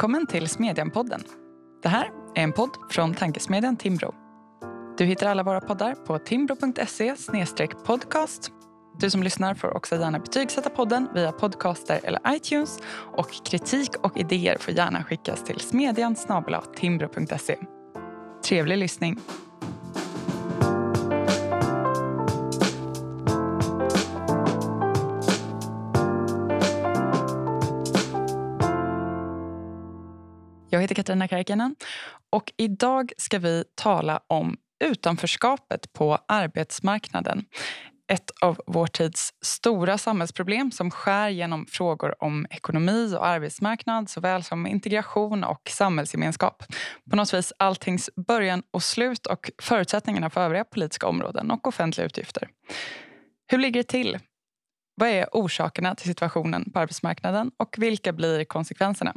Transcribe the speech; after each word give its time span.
Välkommen 0.00 0.26
till 0.26 0.48
Smedjan-podden. 0.48 1.24
Det 1.82 1.88
här 1.88 2.10
är 2.34 2.42
en 2.42 2.52
podd 2.52 2.70
från 2.90 3.14
tankesmedjan 3.14 3.76
Timbro. 3.76 4.14
Du 4.98 5.04
hittar 5.04 5.26
alla 5.26 5.42
våra 5.42 5.60
poddar 5.60 5.94
på 5.94 6.18
timbro.se 6.18 7.16
podcast. 7.84 8.52
Du 8.98 9.10
som 9.10 9.22
lyssnar 9.22 9.54
får 9.54 9.76
också 9.76 9.96
gärna 9.96 10.18
betygsätta 10.18 10.70
podden 10.70 11.08
via 11.14 11.32
podcaster 11.32 12.00
eller 12.04 12.20
iTunes 12.28 12.78
och 12.92 13.44
kritik 13.44 13.96
och 14.02 14.16
idéer 14.16 14.56
får 14.60 14.74
gärna 14.74 15.04
skickas 15.04 15.44
till 15.44 15.60
smedjan 15.60 16.16
timbro.se. 16.76 17.56
Trevlig 18.44 18.78
lyssning! 18.78 19.20
Jag 30.80 30.84
heter 30.84 30.94
Katarina 30.94 31.28
Kärkinen 31.28 31.76
och 32.30 32.52
idag 32.56 33.12
ska 33.16 33.38
vi 33.38 33.64
tala 33.74 34.20
om 34.26 34.56
utanförskapet 34.84 35.92
på 35.92 36.18
arbetsmarknaden. 36.28 37.44
Ett 38.12 38.30
av 38.40 38.60
vår 38.66 38.86
tids 38.86 39.30
stora 39.40 39.98
samhällsproblem 39.98 40.70
som 40.70 40.90
skär 40.90 41.28
genom 41.28 41.66
frågor 41.66 42.22
om 42.22 42.46
ekonomi 42.50 43.14
och 43.16 43.26
arbetsmarknad 43.26 44.10
såväl 44.10 44.42
som 44.42 44.66
integration 44.66 45.44
och 45.44 45.68
samhällsgemenskap. 45.68 46.62
På 47.10 47.16
något 47.16 47.34
vis 47.34 47.52
alltings 47.56 48.10
början 48.26 48.62
och 48.70 48.82
slut 48.82 49.26
och 49.26 49.50
förutsättningarna 49.62 50.30
för 50.30 50.40
övriga 50.40 50.64
politiska 50.64 51.06
områden 51.06 51.50
och 51.50 51.68
offentliga 51.68 52.06
utgifter. 52.06 52.48
Hur 53.46 53.58
ligger 53.58 53.80
det 53.80 53.88
till? 53.88 54.18
Vad 55.00 55.08
är 55.08 55.26
orsakerna 55.32 55.94
till 55.94 56.06
situationen 56.06 56.70
på 56.72 56.78
arbetsmarknaden 56.78 57.50
och 57.56 57.74
vilka 57.78 58.12
blir 58.12 58.44
konsekvenserna? 58.44 59.14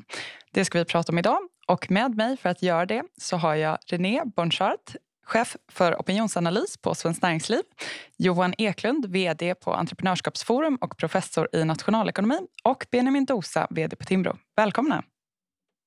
Det 0.52 0.66
ska 0.66 0.80
vi 0.80 0.86
prata 0.86 1.12
om 1.12 1.18
idag 1.18 1.40
och 1.68 1.92
med 1.92 2.16
mig 2.16 2.38
för 2.38 2.50
att 2.50 2.62
göra 2.62 2.86
det 2.86 3.04
så 3.18 3.38
har 3.38 3.56
jag 3.56 3.78
René 3.88 4.22
Bonchart, 4.36 4.96
chef 5.26 5.58
för 5.72 5.96
opinionsanalys 5.96 6.78
på 6.78 6.96
Svenskt 6.96 7.22
Näringsliv, 7.22 7.62
Johan 8.18 8.54
Eklund, 8.58 9.06
vd 9.06 9.56
på 9.56 9.74
Entreprenörskapsforum 9.74 10.76
och 10.76 10.98
professor 10.98 11.50
i 11.54 11.64
nationalekonomi 11.64 12.40
och 12.64 12.86
Benjamin 12.92 13.26
Dosa, 13.26 13.68
vd 13.70 13.96
på 13.96 14.06
Timbro. 14.06 14.38
Välkomna! 14.56 15.04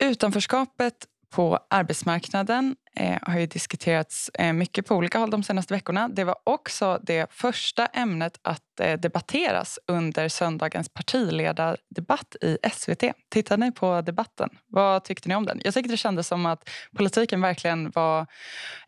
Utanförskapet 0.03 0.95
på 1.31 1.59
arbetsmarknaden 1.71 2.77
eh, 2.97 3.19
har 3.23 3.39
ju 3.39 3.47
diskuterats 3.47 4.29
eh, 4.29 4.53
mycket 4.53 4.87
på 4.87 4.95
olika 4.95 5.19
håll 5.19 5.31
de 5.31 5.43
senaste 5.43 5.75
veckorna. 5.75 6.09
Det 6.09 6.25
var 6.25 6.37
också 6.45 7.01
det 7.03 7.33
första 7.33 7.87
ämnet 7.87 8.39
att 8.43 8.81
eh, 8.81 9.01
debatteras 9.01 9.79
under 9.87 10.29
söndagens 10.29 10.89
partiledardebatt 10.89 12.37
i 12.41 12.59
SVT. 12.73 13.05
Tittade 13.29 13.65
ni 13.65 13.73
på 13.73 14.01
debatten? 14.01 14.51
Vad 14.67 15.05
tyckte 15.05 15.29
ni 15.29 15.35
om 15.35 15.47
den? 15.47 15.61
Jag 15.65 15.75
tyckte 15.75 15.93
det 15.93 15.97
kändes 15.97 16.29
som 16.29 16.47
att 16.47 16.71
politiken 16.97 17.41
verkligen 17.41 17.91
var 17.91 18.27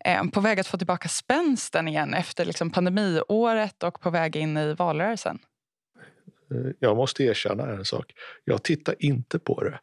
eh, 0.05 0.25
på 0.25 0.41
väg 0.41 0.61
att 0.61 0.67
få 0.67 0.79
tillbaka 0.79 1.09
spänsten 1.09 1.89
igen 1.89 2.15
efter 2.15 2.45
liksom, 2.45 2.71
pandemiåret 2.71 3.83
och 3.83 4.01
på 4.01 4.11
väg 4.11 4.37
in 4.37 4.57
i 4.57 4.75
valrörelsen. 4.75 5.39
Eh, 6.51 6.71
jag 6.79 6.97
måste 6.97 7.25
erkänna 7.25 7.71
en 7.71 7.85
sak. 7.85 8.13
Jag 8.45 8.63
tittar 8.63 8.95
inte 8.99 9.39
på 9.39 9.63
det 9.65 9.79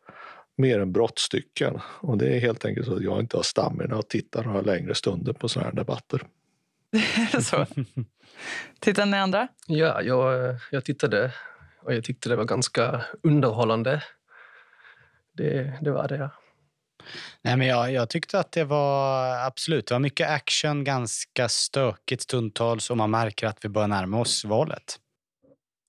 mer 0.55 0.79
än 0.79 0.91
brottstycken. 0.91 1.79
Och 2.01 2.17
det 2.17 2.35
är 2.35 2.39
helt 2.39 2.65
enkelt 2.65 2.87
så 2.87 2.95
att 2.95 3.03
jag 3.03 3.19
inte 3.19 3.37
har 3.37 3.43
stamina 3.43 3.95
att 3.95 4.09
titta 4.09 4.41
några 4.41 4.61
längre 4.61 4.95
stunder 4.95 5.33
på 5.33 5.49
sådana 5.49 5.69
här 5.69 5.75
debatter. 5.75 6.21
så. 7.41 7.65
Tittar 8.79 9.05
ni 9.05 9.17
andra? 9.17 9.47
Ja, 9.67 10.01
jag, 10.01 10.55
jag 10.71 10.85
tittade 10.85 11.31
och 11.81 11.93
jag 11.93 12.03
tyckte 12.03 12.29
det 12.29 12.35
var 12.35 12.45
ganska 12.45 13.05
underhållande. 13.23 14.03
Det, 15.33 15.73
det 15.81 15.91
var 15.91 16.07
det, 16.07 16.15
ja. 16.15 16.29
Nej, 17.41 17.57
men 17.57 17.67
jag, 17.67 17.91
jag 17.91 18.09
tyckte 18.09 18.39
att 18.39 18.51
det 18.51 18.63
var 18.63 19.37
absolut, 19.47 19.87
det 19.87 19.93
var 19.93 19.99
mycket 19.99 20.29
action, 20.29 20.83
ganska 20.83 21.49
stökigt 21.49 22.21
stundtals 22.21 22.89
och 22.89 22.97
man 22.97 23.11
märker 23.11 23.47
att 23.47 23.65
vi 23.65 23.69
börjar 23.69 23.87
närma 23.87 24.19
oss 24.19 24.45
valet. 24.45 24.99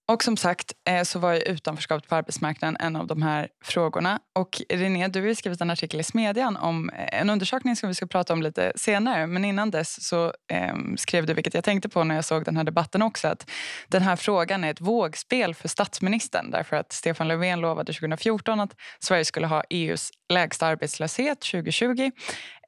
Och 0.09 0.25
som 0.25 0.37
sagt 0.37 0.73
eh, 0.89 1.03
så 1.03 1.19
var 1.19 1.33
ju 1.33 1.41
utanförskapet 1.41 2.09
på 2.09 2.15
arbetsmarknaden 2.15 2.77
en 2.81 2.97
av 2.97 3.07
de 3.07 3.23
här 3.23 3.49
frågorna. 3.65 4.21
Och 4.35 4.63
René, 4.69 5.09
du 5.09 5.27
har 5.27 5.35
skrivit 5.35 5.61
en 5.61 5.71
artikel 5.71 6.01
i 6.01 6.05
Smedjan 6.05 6.57
om 6.57 6.91
eh, 6.91 7.21
en 7.21 7.31
undersökning 7.31 7.77
som 7.77 7.89
vi 7.89 7.95
ska 7.95 8.07
prata 8.07 8.33
om 8.33 8.43
lite 8.43 8.73
senare. 8.77 9.27
Men 9.27 9.45
innan 9.45 9.71
dess 9.71 10.09
så 10.09 10.33
eh, 10.53 10.75
skrev 10.97 11.27
du, 11.27 11.35
vilket 11.35 11.55
jag 11.55 11.65
tänkte 11.65 11.89
på 11.89 12.05
när 12.05 12.15
jag 12.15 12.25
såg 12.25 12.45
den 12.45 12.57
här 12.57 12.65
debatten 12.65 13.03
också, 13.03 13.29
att 13.29 13.51
den 13.89 14.03
här 14.03 14.17
frågan 14.17 14.65
är 14.65 14.71
ett 14.71 14.81
vågspel 14.81 15.55
för 15.55 15.69
statsministern. 15.69 16.51
Därför 16.51 16.77
att 16.77 16.93
Stefan 16.93 17.29
Löfven 17.29 17.61
lovade 17.61 17.93
2014 17.93 18.61
att 18.61 18.75
Sverige 18.99 19.25
skulle 19.25 19.47
ha 19.47 19.63
EUs 19.71 20.11
lägsta 20.29 20.67
arbetslöshet 20.67 21.41
2020. 21.41 22.11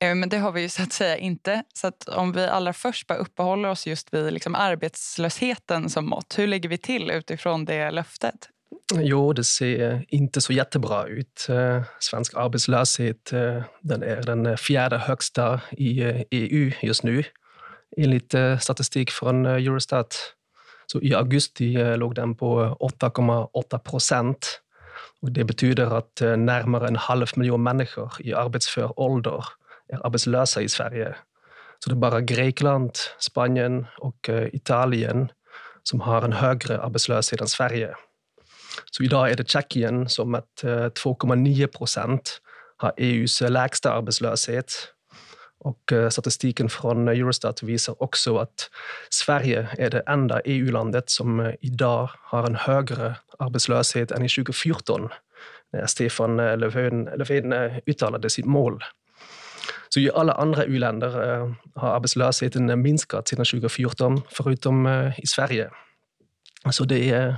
Eh, 0.00 0.14
men 0.14 0.28
det 0.28 0.38
har 0.38 0.52
vi 0.52 0.60
ju 0.60 0.68
så 0.68 0.82
att 0.82 0.92
säga 0.92 1.16
inte. 1.16 1.62
Så 1.74 1.86
att 1.86 2.08
om 2.08 2.32
vi 2.32 2.46
allra 2.46 2.72
först 2.72 3.06
bara 3.06 3.18
uppehåller 3.18 3.68
oss 3.68 3.86
just 3.86 4.14
vid 4.14 4.32
liksom 4.32 4.54
arbetslösheten 4.54 5.90
som 5.90 6.06
mått. 6.06 6.38
Hur 6.38 6.46
ligger 6.46 6.68
vi 6.68 6.78
till 6.78 7.10
utifrån 7.10 7.64
det 7.64 7.90
löftet? 7.90 8.48
Jo, 8.94 9.32
det 9.32 9.44
ser 9.44 10.04
inte 10.08 10.40
så 10.40 10.52
jättebra 10.52 11.06
ut. 11.06 11.46
Eh, 11.48 11.82
svensk 11.98 12.34
arbetslöshet 12.36 13.32
eh, 13.32 13.62
den 13.80 14.02
är 14.02 14.22
den 14.22 14.56
fjärde 14.56 14.98
högsta 14.98 15.60
i 15.70 16.02
EU 16.30 16.72
just 16.82 17.02
nu 17.02 17.24
enligt 17.96 18.34
statistik 18.60 19.10
från 19.10 19.46
Eurostat. 19.46 20.34
Så 20.86 21.00
I 21.00 21.14
augusti 21.14 21.96
låg 21.96 22.14
den 22.14 22.34
på 22.34 22.76
8,8 23.00 23.78
procent. 23.78 24.60
Det 25.20 25.44
betyder 25.44 25.98
att 25.98 26.20
närmare 26.20 26.88
en 26.88 26.96
halv 26.96 27.26
miljon 27.36 27.62
människor 27.62 28.12
i 28.20 28.34
arbetsför 28.34 29.00
ålder 29.00 29.44
arbetslösa 29.92 30.62
i 30.62 30.68
Sverige. 30.68 31.14
Så 31.78 31.90
det 31.90 31.94
är 31.94 31.96
bara 31.96 32.20
Grekland, 32.20 32.90
Spanien 33.18 33.86
och 33.98 34.28
eh, 34.28 34.48
Italien 34.54 35.32
som 35.82 36.00
har 36.00 36.22
en 36.22 36.32
högre 36.32 36.80
arbetslöshet 36.80 37.40
än 37.40 37.46
Sverige. 37.46 37.94
Så 38.90 39.02
idag 39.02 39.30
är 39.30 39.36
det 39.36 39.48
Tjeckien 39.48 40.08
som 40.08 40.34
eh, 40.34 40.40
med 40.40 40.42
2,9 40.92 41.66
procent 41.66 42.40
har 42.76 42.92
EUs 42.96 43.40
lägsta 43.40 43.92
arbetslöshet. 43.92 44.72
Och 45.60 45.92
eh, 45.92 46.08
statistiken 46.08 46.68
från 46.68 47.08
Eurostat 47.08 47.62
visar 47.62 48.02
också 48.02 48.38
att 48.38 48.70
Sverige 49.10 49.68
är 49.78 49.90
det 49.90 50.02
enda 50.06 50.40
EU-landet 50.40 51.10
som 51.10 51.52
idag 51.60 52.10
har 52.14 52.46
en 52.46 52.54
högre 52.54 53.14
arbetslöshet 53.38 54.10
än 54.10 54.24
i 54.24 54.28
2014 54.28 55.08
när 55.72 55.86
Stefan 55.86 56.36
Löfven, 56.36 57.04
Löfven 57.04 57.52
uttalade 57.86 58.30
sitt 58.30 58.46
mål. 58.46 58.84
Så 59.88 60.00
i 60.00 60.10
alla 60.14 60.32
andra 60.32 60.64
u-länder 60.64 61.34
eh, 61.34 61.52
har 61.74 61.88
arbetslösheten 61.88 62.82
minskat 62.82 63.28
sedan 63.28 63.44
2014, 63.44 64.22
förutom 64.28 64.86
eh, 64.86 65.20
i 65.20 65.26
Sverige. 65.26 65.70
Så 66.70 66.84
det 66.84 67.36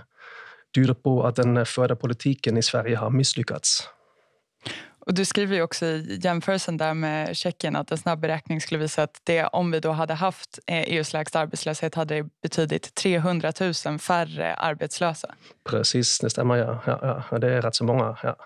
tyder 0.74 0.94
på 0.94 1.26
att 1.26 1.36
den 1.36 1.66
förda 1.66 1.96
politiken 1.96 2.56
i 2.56 2.62
Sverige 2.62 2.96
har 2.96 3.10
misslyckats. 3.10 3.88
Och 5.06 5.14
du 5.14 5.24
skriver 5.24 5.56
ju 5.56 5.62
också 5.62 5.86
i 5.86 6.18
jämförelsen 6.22 6.76
där 6.76 6.94
med 6.94 7.36
Tjeckien 7.36 7.76
att 7.76 7.90
en 7.90 7.98
snabb 7.98 8.20
beräkning 8.20 8.60
skulle 8.60 8.80
visa 8.80 9.02
att 9.02 9.20
det, 9.24 9.46
om 9.46 9.70
vi 9.70 9.80
då 9.80 9.90
hade 9.90 10.14
haft 10.14 10.58
EUs 10.66 11.14
eh, 11.14 11.18
e 11.18 11.18
lägsta 11.18 11.40
arbetslöshet 11.40 11.94
hade 11.94 12.14
det 12.14 12.28
betydit 12.42 12.94
300 12.94 13.52
000 13.86 13.98
färre 13.98 14.54
arbetslösa. 14.54 15.34
Precis, 15.70 16.18
det 16.18 16.30
stämmer. 16.30 16.56
Ja. 16.56 16.82
Ja, 16.86 17.24
ja. 17.30 17.38
Det 17.38 17.52
är 17.52 17.62
rätt 17.62 17.74
så 17.74 17.84
många. 17.84 18.16
Ja. 18.22 18.36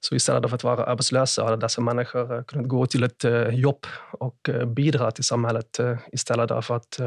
Så 0.00 0.14
istället 0.14 0.50
för 0.50 0.54
att 0.54 0.64
vara 0.64 0.84
arbetslösa 0.84 1.44
hade 1.44 1.56
dessa 1.56 1.80
människor 1.80 2.36
eh, 2.36 2.42
kunnat 2.42 2.68
gå 2.68 2.86
till 2.86 3.02
ett 3.02 3.24
eh, 3.24 3.48
jobb 3.48 3.86
och 4.12 4.48
eh, 4.48 4.66
bidra 4.66 5.10
till 5.10 5.24
samhället 5.24 5.80
istället 6.12 6.64
för 6.64 6.76
att 6.76 7.00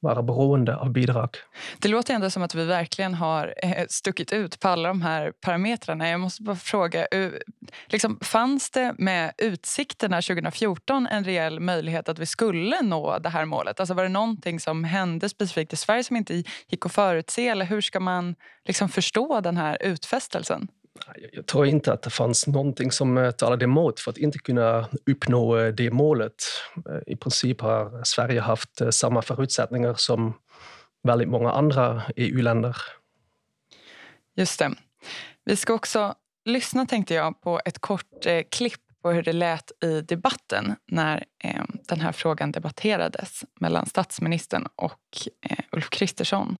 vara 0.00 0.22
beroende 0.22 0.76
av 0.76 0.92
bidrag. 0.92 1.36
Det 1.78 1.88
låter 1.88 2.14
ändå 2.14 2.30
som 2.30 2.42
att 2.42 2.54
vi 2.54 2.64
verkligen 2.64 3.14
har 3.14 3.54
stuckit 3.88 4.32
ut 4.32 4.60
på 4.60 4.68
alla 4.68 4.88
de 4.88 5.02
här 5.02 5.32
parametrarna. 5.40 6.08
Jag 6.08 6.20
måste 6.20 6.42
bara 6.42 6.56
fråga, 6.56 7.06
liksom, 7.86 8.18
fanns 8.20 8.70
det 8.70 8.94
med 8.98 9.32
utsikterna 9.38 10.22
2014 10.22 11.06
en 11.06 11.24
reell 11.24 11.60
möjlighet 11.60 12.08
att 12.08 12.18
vi 12.18 12.26
skulle 12.26 12.82
nå 12.82 13.18
det 13.18 13.28
här 13.28 13.44
målet? 13.44 13.80
Alltså 13.80 13.94
var 13.94 14.02
det 14.02 14.08
någonting 14.08 14.60
som 14.60 14.84
hände 14.84 15.28
specifikt 15.28 15.72
i 15.72 15.76
Sverige 15.76 16.04
som 16.04 16.16
inte 16.16 16.34
gick 16.68 16.86
att 16.86 16.92
förutse? 16.92 17.48
Eller 17.48 17.64
hur 17.64 17.80
ska 17.80 18.00
man 18.00 18.34
liksom 18.64 18.88
förstå 18.88 19.40
den 19.40 19.56
här 19.56 19.78
utfästelsen? 19.80 20.68
Jag 21.32 21.46
tror 21.46 21.66
inte 21.66 21.92
att 21.92 22.02
det 22.02 22.10
fanns 22.10 22.46
någonting 22.46 22.92
som 22.92 23.18
eh, 23.18 23.30
talade 23.30 23.64
emot 23.64 24.00
för 24.00 24.10
att 24.10 24.18
inte 24.18 24.38
kunna 24.38 24.88
uppnå 25.06 25.58
eh, 25.58 25.74
det 25.74 25.90
målet. 25.90 26.44
Eh, 26.88 27.12
I 27.12 27.16
princip 27.16 27.60
har 27.60 28.04
Sverige 28.04 28.40
haft 28.40 28.94
samma 28.94 29.22
förutsättningar 29.22 29.94
som 29.94 30.32
väldigt 31.02 31.28
många 31.28 31.52
andra 31.52 32.02
EU-länder. 32.16 32.76
Just 34.36 34.58
det. 34.58 34.70
Vi 35.44 35.56
ska 35.56 35.74
också 35.74 36.14
lyssna 36.44 36.86
tänkte 36.86 37.14
jag 37.14 37.40
på 37.40 37.60
ett 37.64 37.78
kort 37.78 38.26
eh, 38.26 38.42
klipp 38.50 38.80
på 39.02 39.10
hur 39.10 39.22
det 39.22 39.32
lät 39.32 39.84
i 39.84 40.00
debatten 40.00 40.74
när 40.86 41.24
eh, 41.44 41.64
den 41.88 42.00
här 42.00 42.12
frågan 42.12 42.52
debatterades 42.52 43.44
mellan 43.60 43.86
statsministern 43.86 44.66
och 44.76 45.00
eh, 45.50 45.58
Ulf 45.72 45.90
Kristersson 45.90 46.56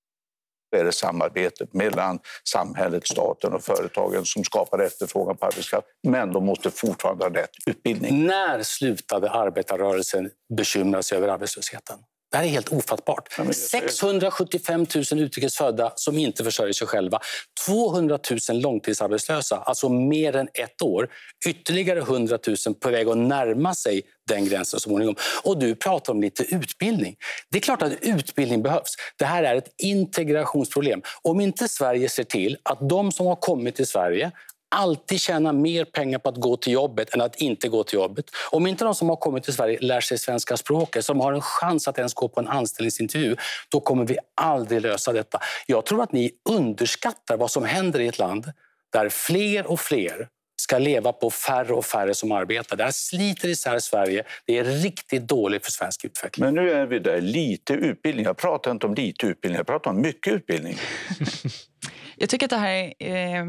är 0.76 0.84
det 0.84 0.92
samarbetet 0.92 1.74
mellan 1.74 2.18
samhället, 2.44 3.06
staten 3.06 3.52
och 3.52 3.62
företagen 3.62 4.24
som 4.24 4.44
skapar 4.44 4.78
efterfrågan 4.78 5.36
på 5.36 5.46
arbetskraft. 5.46 5.86
Men 6.02 6.32
de 6.32 6.46
måste 6.46 6.70
fortfarande 6.70 7.24
ha 7.24 7.30
rätt 7.34 7.50
utbildning. 7.66 8.26
När 8.26 8.62
slutade 8.62 9.30
arbetarrörelsen 9.30 10.30
bekymra 10.56 11.02
sig 11.02 11.18
över 11.18 11.28
arbetslösheten? 11.28 11.98
Det 12.30 12.36
här 12.36 12.44
är 12.44 12.48
helt 12.48 12.72
ofattbart. 12.72 13.28
675 13.52 14.86
000 15.12 15.20
utrikesfödda 15.20 15.92
som 15.96 16.18
inte 16.18 16.44
försörjer 16.44 16.72
sig 16.72 16.86
själva. 16.86 17.20
200 17.66 18.18
000 18.50 18.60
långtidsarbetslösa, 18.60 19.56
alltså 19.56 19.88
mer 19.88 20.36
än 20.36 20.48
ett 20.54 20.82
år. 20.82 21.08
Ytterligare 21.46 21.98
100 21.98 22.38
000 22.66 22.74
på 22.74 22.90
väg 22.90 23.08
att 23.08 23.18
närma 23.18 23.74
sig 23.74 24.02
den 24.28 24.44
gränsen 24.44 24.80
så 24.80 24.88
småningom. 24.88 25.16
Och 25.42 25.58
du 25.58 25.74
pratar 25.74 26.12
om 26.12 26.20
lite 26.20 26.54
utbildning. 26.54 27.16
Det 27.50 27.58
är 27.58 27.62
klart 27.62 27.82
att 27.82 27.92
utbildning 28.00 28.62
behövs. 28.62 28.96
Det 29.18 29.24
här 29.24 29.42
är 29.42 29.54
ett 29.54 29.74
integrationsproblem. 29.82 31.02
Om 31.22 31.40
inte 31.40 31.68
Sverige 31.68 32.08
ser 32.08 32.24
till 32.24 32.56
att 32.62 32.88
de 32.88 33.12
som 33.12 33.26
har 33.26 33.36
kommit 33.36 33.76
till 33.76 33.86
Sverige 33.86 34.30
alltid 34.68 35.20
tjäna 35.20 35.52
mer 35.52 35.84
pengar 35.84 36.18
på 36.18 36.28
att 36.28 36.36
gå 36.36 36.56
till 36.56 36.72
jobbet 36.72 37.14
än 37.14 37.20
att 37.20 37.36
inte 37.36 37.68
gå 37.68 37.84
till 37.84 37.98
jobbet. 37.98 38.24
Om 38.50 38.66
inte 38.66 38.84
de 38.84 38.94
som 38.94 39.08
har 39.08 39.16
kommit 39.16 39.44
till 39.44 39.52
Sverige 39.52 39.78
lär 39.80 40.00
sig 40.00 40.18
svenska 40.18 40.56
språket, 40.56 41.06
de 41.06 41.20
har 41.20 41.32
en 41.32 41.40
chans 41.40 41.88
att 41.88 41.98
ens 41.98 42.14
gå 42.14 42.28
på 42.28 42.40
en 42.40 42.48
anställningsintervju, 42.48 43.36
då 43.68 43.80
kommer 43.80 44.04
vi 44.04 44.18
aldrig 44.34 44.82
lösa 44.82 45.12
detta. 45.12 45.40
Jag 45.66 45.86
tror 45.86 46.02
att 46.02 46.12
ni 46.12 46.30
underskattar 46.50 47.36
vad 47.36 47.50
som 47.50 47.64
händer 47.64 48.00
i 48.00 48.06
ett 48.06 48.18
land 48.18 48.52
där 48.92 49.08
fler 49.08 49.66
och 49.66 49.80
fler 49.80 50.28
ska 50.56 50.78
leva 50.78 51.12
på 51.12 51.30
färre 51.30 51.72
och 51.72 51.84
färre 51.84 52.14
som 52.14 52.32
arbetar. 52.32 52.76
Det 52.76 52.84
här 52.84 52.90
sliter 52.90 53.48
isär 53.48 53.78
Sverige. 53.78 54.24
Det 54.46 54.58
är 54.58 54.64
riktigt 54.64 55.28
dåligt 55.28 55.64
för 55.64 55.72
svensk 55.72 56.04
utveckling. 56.04 56.44
Men 56.44 56.54
nu 56.54 56.72
är 56.72 56.86
vi 56.86 56.98
där. 56.98 57.20
Lite 57.20 57.72
utbildning. 57.72 58.24
Jag 58.24 58.36
pratar 58.36 58.70
inte 58.70 58.86
om 58.86 58.94
lite 58.94 59.26
utbildning, 59.26 59.56
jag 59.56 59.66
pratar 59.66 59.90
om 59.90 60.00
mycket 60.00 60.32
utbildning. 60.32 60.78
Jag 62.20 62.28
tycker 62.28 62.46
att 62.46 62.50
det 62.50 62.56
här 62.56 62.94
är 62.98 63.36
eh, 63.36 63.44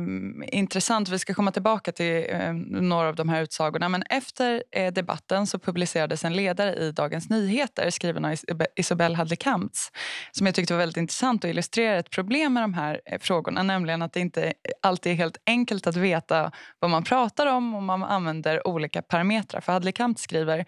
intressant. 0.59 1.09
Vi 1.09 1.19
ska 1.19 1.33
komma 1.33 1.51
tillbaka 1.51 1.91
till 1.91 2.25
eh, 2.29 2.53
några 2.53 3.07
av 3.09 3.15
de 3.15 3.29
här 3.29 3.41
utsagorna. 3.41 3.89
Men 3.89 4.03
efter 4.09 4.63
eh, 4.71 4.93
debatten 4.93 5.47
så 5.47 5.59
publicerades 5.59 6.25
en 6.25 6.33
ledare 6.33 6.75
i 6.75 6.91
Dagens 6.91 7.29
Nyheter 7.29 7.89
skriven 7.89 8.25
av 8.25 8.35
Isobel 8.75 9.15
Hadley-Kamptz 9.15 9.91
som 10.31 10.45
jag 10.45 10.55
tyckte 10.55 10.73
var 10.73 10.79
väldigt 10.79 10.97
intressant 10.97 11.43
och 11.43 11.49
illustrerar 11.49 11.97
ett 11.97 12.09
problem 12.09 12.53
med 12.53 12.63
de 12.63 12.73
här 12.73 13.01
eh, 13.05 13.19
frågorna. 13.19 13.63
Nämligen 13.63 14.01
att 14.01 14.13
det 14.13 14.19
inte 14.19 14.53
alltid 14.81 15.11
är 15.11 15.15
helt 15.15 15.37
enkelt 15.45 15.87
att 15.87 15.95
veta 15.95 16.51
vad 16.79 16.91
man 16.91 17.03
pratar 17.03 17.47
om 17.47 17.75
och 17.75 17.83
man 17.83 18.03
använder 18.03 18.67
olika 18.67 19.01
parametrar. 19.01 19.61
För 19.61 19.73
Hadley-Kamptz 19.73 20.21
skriver 20.21 20.65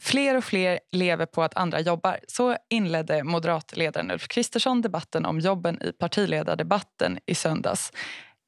Fler 0.00 0.36
och 0.36 0.44
fler 0.44 0.80
lever 0.92 1.26
på 1.26 1.42
att 1.42 1.56
andra 1.56 1.80
jobbar. 1.80 2.18
Så 2.28 2.56
inledde 2.70 3.24
moderatledaren 3.24 4.10
Ulf 4.10 4.28
Kristersson 4.28 4.80
debatten 4.80 5.24
om 5.24 5.40
jobben 5.40 5.82
i 5.82 5.92
partiledardebatten 5.92 7.18
i 7.26 7.34
söndags. 7.34 7.92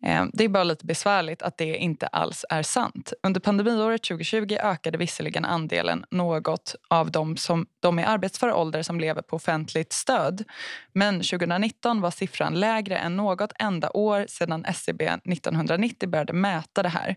Eh, 0.04 0.25
det 0.32 0.44
är 0.44 0.48
bara 0.48 0.64
lite 0.64 0.87
besvärligt 0.87 1.43
att 1.43 1.58
det 1.58 1.76
inte 1.76 2.06
alls 2.06 2.44
är 2.50 2.62
sant. 2.62 3.12
Under 3.22 3.40
pandemiåret 3.40 4.02
2020 4.02 4.56
ökade 4.62 4.98
visserligen 4.98 5.44
andelen 5.44 6.04
något 6.10 6.75
av 6.88 7.10
de, 7.10 7.37
som, 7.37 7.66
de 7.81 7.99
i 7.99 8.04
arbetsför 8.04 8.52
ålder 8.52 8.82
som 8.82 9.00
lever 9.00 9.22
på 9.22 9.37
offentligt 9.37 9.92
stöd. 9.92 10.44
Men 10.92 11.14
2019 11.14 12.00
var 12.00 12.10
siffran 12.10 12.54
lägre 12.54 12.96
än 12.96 13.16
något 13.16 13.52
enda 13.58 13.90
år 13.90 14.26
sedan 14.28 14.64
SCB 14.64 15.04
1990 15.04 16.08
började 16.08 16.32
mäta 16.32 16.82
det 16.82 16.88
här. 16.88 17.16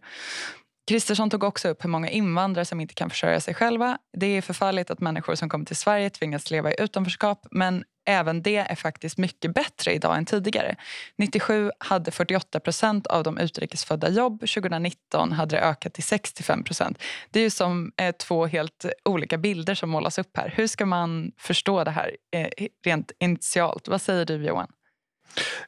Kristersson 0.89 1.29
tog 1.29 1.43
också 1.43 1.69
upp 1.69 1.83
hur 1.83 1.89
många 1.89 2.09
invandrare 2.09 2.65
som 2.65 2.79
inte 2.79 2.93
kan 2.93 3.09
försörja 3.09 3.39
sig 3.39 3.53
själva. 3.53 3.97
Det 4.17 4.25
är 4.25 4.41
förfärligt 4.41 4.91
att 4.91 4.99
människor 4.99 5.35
som 5.35 5.49
kommer 5.49 5.65
till 5.65 5.75
Sverige 5.75 6.09
tvingas 6.09 6.51
leva 6.51 6.71
i 6.71 6.75
utanförskap 6.79 7.47
men 7.51 7.83
även 8.07 8.41
det 8.41 8.55
är 8.55 8.75
faktiskt 8.75 9.17
mycket 9.17 9.53
bättre 9.53 9.93
idag 9.93 10.17
än 10.17 10.25
tidigare. 10.25 10.75
97 11.17 11.71
hade 11.79 12.11
48 12.11 12.59
procent 12.59 13.07
av 13.07 13.23
de 13.23 13.37
utrikesfödda 13.37 14.09
jobb. 14.09 14.39
2019 14.39 15.31
hade 15.31 15.55
det 15.55 15.61
ökat 15.61 15.93
till 15.93 16.03
65 16.03 16.63
procent. 16.63 16.97
Det 17.29 17.39
är 17.39 17.43
ju 17.43 17.49
som 17.49 17.91
eh, 17.97 18.15
två 18.15 18.45
helt 18.45 18.85
olika 19.05 19.37
bilder 19.37 19.75
som 19.75 19.89
målas 19.89 20.17
upp 20.19 20.37
här. 20.37 20.53
Hur 20.57 20.67
ska 20.67 20.85
man 20.85 21.31
förstå 21.37 21.83
det 21.83 21.91
här 21.91 22.15
eh, 22.35 22.67
rent 22.85 23.11
initialt? 23.19 23.87
Vad 23.87 24.01
säger 24.01 24.25
du 24.25 24.45
Johan? 24.45 24.71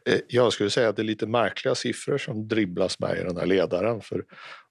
Eh, 0.05 0.19
jag 0.27 0.53
skulle 0.53 0.69
säga 0.69 0.89
att 0.89 0.95
det 0.95 1.01
är 1.01 1.03
lite 1.03 1.27
märkliga 1.27 1.75
siffror 1.75 2.17
som 2.17 2.47
dribblas 2.47 2.99
med 2.99 3.17
i 3.17 3.23
den 3.23 3.37
här 3.37 3.45
ledaren. 3.45 4.01
För 4.01 4.23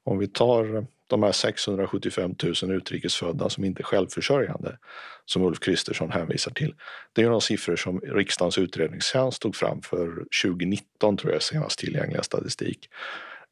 om 0.05 0.19
vi 0.19 0.29
tar 0.29 0.87
de 1.07 1.23
här 1.23 1.33
675 1.33 2.35
000 2.63 2.73
utrikesfödda 2.73 3.49
som 3.49 3.65
inte 3.65 3.83
är 3.83 3.85
självförsörjande 3.85 4.79
som 5.25 5.43
Ulf 5.43 5.61
Kristersson 5.61 6.11
hänvisar 6.11 6.53
till. 6.53 6.75
Det 7.13 7.23
är 7.23 7.31
de 7.31 7.41
siffror 7.41 7.77
som 7.77 8.01
riksdagens 8.01 8.59
utredningstjänst 8.59 9.43
tog 9.43 9.57
fram 9.57 9.83
för 9.83 10.07
2019 10.43 11.17
tror 11.17 11.33
jag 11.33 11.43
senast 11.43 11.79
tillgängliga 11.79 12.23
statistik. 12.23 12.89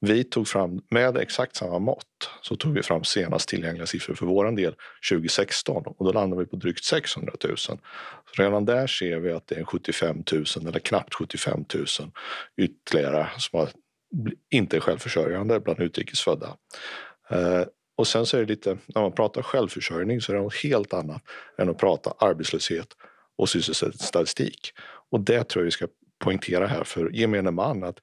Vi 0.00 0.25
tog 0.25 0.49
fram, 0.49 0.81
med 0.91 1.17
exakt 1.17 1.56
samma 1.56 1.79
mått, 1.79 2.31
så 2.43 2.56
tog 2.56 2.75
vi 2.75 2.83
fram 2.83 3.05
senast 3.05 3.49
tillgängliga 3.49 3.87
siffror 3.87 4.15
för 4.15 4.27
vår 4.27 4.53
del 4.53 4.75
2016 5.11 5.83
och 5.87 6.05
då 6.05 6.12
landade 6.12 6.43
vi 6.43 6.51
på 6.51 6.56
drygt 6.56 6.85
600 6.85 7.33
000. 7.44 7.56
Så 7.56 7.79
redan 8.39 8.65
där 8.65 8.87
ser 8.87 9.19
vi 9.19 9.33
att 9.33 9.47
det 9.47 9.55
är 9.55 9.65
75 9.65 10.23
000 10.33 10.44
eller 10.69 10.79
knappt 10.79 11.15
75 11.15 11.65
000 11.75 11.87
ytterligare 12.56 13.29
som 13.39 13.59
har, 13.59 13.69
inte 14.50 14.76
är 14.76 14.81
självförsörjande 14.81 15.60
bland 15.60 15.81
utrikesfödda. 15.81 16.56
Eh, 17.31 17.62
och 17.96 18.06
sen 18.06 18.26
så 18.26 18.37
är 18.37 18.40
det 18.40 18.46
lite, 18.46 18.78
när 18.87 19.02
man 19.02 19.12
pratar 19.12 19.43
självförsörjning 19.43 20.20
så 20.20 20.32
är 20.32 20.37
det 20.37 20.43
något 20.43 20.55
helt 20.55 20.94
annat 20.94 21.22
än 21.58 21.69
att 21.69 21.78
prata 21.78 22.14
arbetslöshet 22.19 22.88
och 23.37 23.49
sysselsättningsstatistik. 23.49 24.72
Och 25.10 25.20
det 25.20 25.49
tror 25.49 25.62
jag 25.62 25.64
vi 25.64 25.70
ska 25.70 25.87
poängtera 26.19 26.66
här 26.66 26.84
för 26.84 27.10
gemene 27.10 27.50
man 27.50 27.84
att 27.84 27.99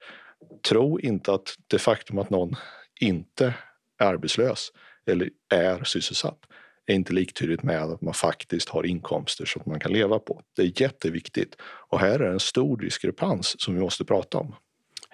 tro 0.70 1.00
inte 1.00 1.34
att 1.34 1.56
det 1.68 1.80
faktum 1.80 2.18
att 2.18 2.30
någon 2.30 2.56
inte 3.02 3.54
är 4.00 4.06
arbetslös 4.06 4.72
eller 5.06 5.30
är 5.54 5.84
sysselsatt 5.84 6.40
är 6.86 6.96
inte 6.96 7.14
liktydigt 7.14 7.64
med 7.64 7.84
att 7.84 8.02
man 8.02 8.14
faktiskt 8.14 8.70
har 8.70 8.86
inkomster 8.86 9.46
som 9.46 9.62
man 9.66 9.80
kan 9.80 9.92
leva 9.92 10.20
på. 10.20 10.42
Det 10.56 10.62
är 10.62 10.82
jätteviktigt 10.82 11.56
och 11.62 12.00
här 12.00 12.20
är 12.20 12.32
en 12.32 12.40
stor 12.40 12.78
diskrepans 12.78 13.62
som 13.62 13.76
vi 13.76 13.82
måste 13.82 14.06
prata 14.06 14.38
om. 14.38 14.56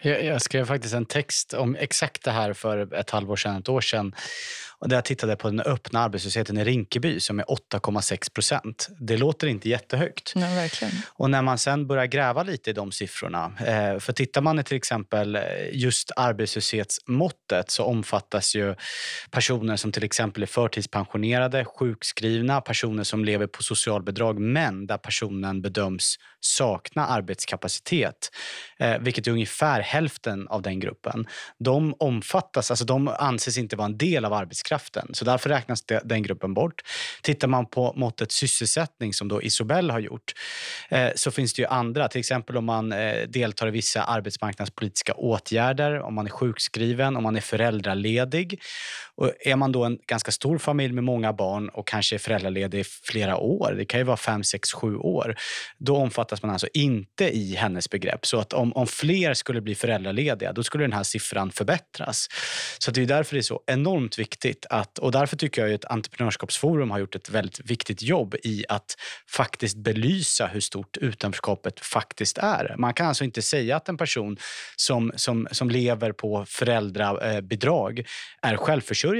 Jag, 0.01 0.41
skrev 0.41 0.65
faktiskt 0.65 0.93
en 0.93 1.05
text 1.05 1.53
om 1.53 1.75
exakt 1.75 2.23
det 2.23 2.31
här 2.31 2.53
för 2.53 2.93
ett 2.93 3.09
halvår 3.09 3.35
sedan, 3.35 3.57
ett 3.57 3.69
år 3.69 3.81
sedan. 3.81 4.15
Och 4.81 4.89
där 4.89 4.97
jag 4.97 5.05
tittade 5.05 5.35
på 5.35 5.47
den 5.47 5.59
öppna 5.59 5.99
arbetslösheten 5.99 6.57
i 6.57 6.63
Rinkeby 6.63 7.19
som 7.19 7.39
är 7.39 7.43
8,6 7.43 8.33
procent. 8.33 8.89
Det 8.99 9.17
låter 9.17 9.47
inte 9.47 9.69
jättehögt. 9.69 10.33
Nej, 10.35 10.55
verkligen. 10.55 10.93
Och 11.07 11.29
när 11.29 11.41
man 11.41 11.57
sen 11.57 11.87
börjar 11.87 12.05
gräva 12.05 12.43
lite 12.43 12.69
i 12.69 12.73
de 12.73 12.91
siffrorna. 12.91 13.51
Eh, 13.59 13.99
för 13.99 14.13
tittar 14.13 14.41
man 14.41 14.59
i 14.59 14.63
till 14.63 14.77
exempel 14.77 15.35
eh, 15.35 15.41
just 15.73 16.11
arbetslöshetsmåttet 16.15 17.71
så 17.71 17.83
omfattas 17.83 18.55
ju 18.55 18.75
personer 19.31 19.75
som 19.75 19.91
till 19.91 20.03
exempel 20.03 20.43
är 20.43 20.47
förtidspensionerade, 20.47 21.65
sjukskrivna, 21.65 22.61
personer 22.61 23.03
som 23.03 23.25
lever 23.25 23.47
på 23.47 23.63
socialbidrag 23.63 24.39
men 24.39 24.87
där 24.87 24.97
personen 24.97 25.61
bedöms 25.61 26.15
sakna 26.39 27.07
arbetskapacitet, 27.07 28.31
eh, 28.79 28.97
vilket 28.99 29.27
är 29.27 29.31
ungefär 29.31 29.81
hälften 29.91 30.47
av 30.47 30.61
den 30.61 30.79
gruppen. 30.79 31.27
De 31.57 31.95
omfattas, 31.99 32.71
alltså 32.71 32.85
de 32.85 33.07
anses 33.07 33.57
inte 33.57 33.75
vara 33.75 33.85
en 33.85 33.97
del 33.97 34.25
av 34.25 34.33
arbetskraften, 34.33 35.09
så 35.13 35.25
därför 35.25 35.49
räknas 35.49 35.83
den 36.03 36.23
gruppen 36.23 36.53
bort. 36.53 36.81
Tittar 37.21 37.47
man 37.47 37.65
på 37.65 37.93
måttet 37.95 38.31
sysselsättning 38.31 39.13
som 39.13 39.27
då 39.27 39.41
Isobel 39.41 39.89
har 39.89 39.99
gjort 39.99 40.33
eh, 40.89 41.09
så 41.15 41.31
finns 41.31 41.53
det 41.53 41.61
ju 41.61 41.67
andra, 41.67 42.07
till 42.07 42.19
exempel 42.19 42.57
om 42.57 42.65
man 42.65 42.91
eh, 42.91 43.27
deltar 43.27 43.67
i 43.67 43.71
vissa 43.71 44.03
arbetsmarknadspolitiska 44.03 45.13
åtgärder, 45.13 45.99
om 45.99 46.13
man 46.13 46.25
är 46.25 46.29
sjukskriven, 46.29 47.17
om 47.17 47.23
man 47.23 47.35
är 47.35 47.41
föräldraledig. 47.41 48.61
Och 49.21 49.31
är 49.39 49.55
man 49.55 49.71
då 49.71 49.83
en 49.83 49.97
ganska 50.07 50.31
stor 50.31 50.57
familj 50.57 50.93
med 50.93 51.03
många 51.03 51.33
barn 51.33 51.69
och 51.69 51.87
kanske 51.87 52.15
är 52.15 52.19
föräldraledig 52.19 52.79
i 52.79 52.83
flera 52.83 53.37
år, 53.37 53.73
det 53.77 53.85
kan 53.85 53.99
ju 53.99 54.03
vara 54.03 54.17
fem, 54.17 54.43
sex, 54.43 54.73
sju 54.73 54.95
år, 54.95 55.35
då 55.77 55.97
omfattas 55.97 56.41
man 56.41 56.51
alltså 56.51 56.67
inte 56.73 57.37
i 57.37 57.55
hennes 57.55 57.89
begrepp. 57.89 58.25
Så 58.25 58.39
att 58.39 58.53
om, 58.53 58.73
om 58.73 58.87
fler 58.87 59.33
skulle 59.33 59.61
bli 59.61 59.75
föräldralediga, 59.75 60.53
då 60.53 60.63
skulle 60.63 60.83
den 60.83 60.93
här 60.93 61.03
siffran 61.03 61.51
förbättras. 61.51 62.27
Så 62.79 62.91
det 62.91 63.01
är 63.01 63.05
därför 63.05 63.35
det 63.35 63.39
är 63.39 63.41
så 63.41 63.61
enormt 63.67 64.19
viktigt 64.19 64.65
att, 64.69 64.97
och 64.97 65.11
därför 65.11 65.37
tycker 65.37 65.67
jag 65.67 65.73
att 65.73 65.85
Entreprenörskapsforum 65.85 66.91
har 66.91 66.99
gjort 66.99 67.15
ett 67.15 67.29
väldigt 67.29 67.71
viktigt 67.71 68.01
jobb 68.01 68.35
i 68.43 68.65
att 68.69 68.95
faktiskt 69.29 69.77
belysa 69.77 70.47
hur 70.47 70.59
stort 70.59 70.97
utanförskapet 70.97 71.79
faktiskt 71.79 72.37
är. 72.37 72.75
Man 72.77 72.93
kan 72.93 73.07
alltså 73.07 73.23
inte 73.23 73.41
säga 73.41 73.75
att 73.75 73.89
en 73.89 73.97
person 73.97 74.37
som, 74.75 75.11
som, 75.15 75.47
som 75.51 75.69
lever 75.69 76.11
på 76.11 76.45
föräldrabidrag 76.47 78.03
är 78.41 78.57
självförsörjande, 78.57 79.10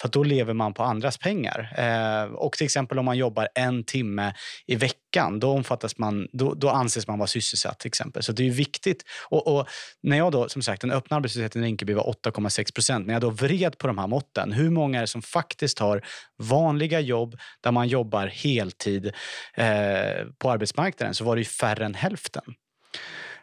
för 0.00 0.08
då 0.08 0.22
lever 0.22 0.54
man 0.54 0.74
på 0.74 0.82
andras 0.82 1.18
pengar. 1.18 1.74
Eh, 1.78 2.32
och 2.32 2.52
till 2.52 2.64
exempel 2.64 2.98
om 2.98 3.04
man 3.04 3.16
jobbar 3.16 3.48
en 3.54 3.84
timme 3.84 4.34
i 4.66 4.76
veckan, 4.76 5.40
då 5.40 5.50
omfattas 5.50 5.98
man, 5.98 6.28
då, 6.32 6.54
då 6.54 6.70
anses 6.70 7.08
man 7.08 7.18
vara 7.18 7.26
sysselsatt 7.26 7.78
till 7.78 7.88
exempel. 7.88 8.22
Så 8.22 8.32
det 8.32 8.46
är 8.46 8.50
viktigt. 8.50 9.02
Och, 9.28 9.56
och, 9.56 9.68
när 10.02 10.16
jag 10.16 10.32
då, 10.32 10.48
som 10.48 10.62
sagt, 10.62 10.80
den 10.80 10.90
öppna 10.90 11.16
arbetslösheten 11.16 11.64
i 11.64 11.66
Rinkeby 11.66 11.94
var 11.94 12.14
8,6 12.24 12.74
procent. 12.74 13.06
När 13.06 13.14
jag 13.14 13.20
då 13.20 13.30
vred 13.30 13.78
på 13.78 13.86
de 13.86 13.98
här 13.98 14.06
måtten, 14.06 14.52
hur 14.52 14.70
många 14.70 14.98
är 14.98 15.00
det 15.00 15.06
som 15.06 15.22
faktiskt 15.22 15.78
har 15.78 16.02
vanliga 16.42 17.00
jobb 17.00 17.36
där 17.60 17.72
man 17.72 17.88
jobbar 17.88 18.26
heltid 18.26 19.06
eh, 19.54 20.26
på 20.38 20.50
arbetsmarknaden, 20.50 21.14
så 21.14 21.24
var 21.24 21.36
det 21.36 21.40
ju 21.40 21.48
färre 21.48 21.84
än 21.84 21.94
hälften. 21.94 22.54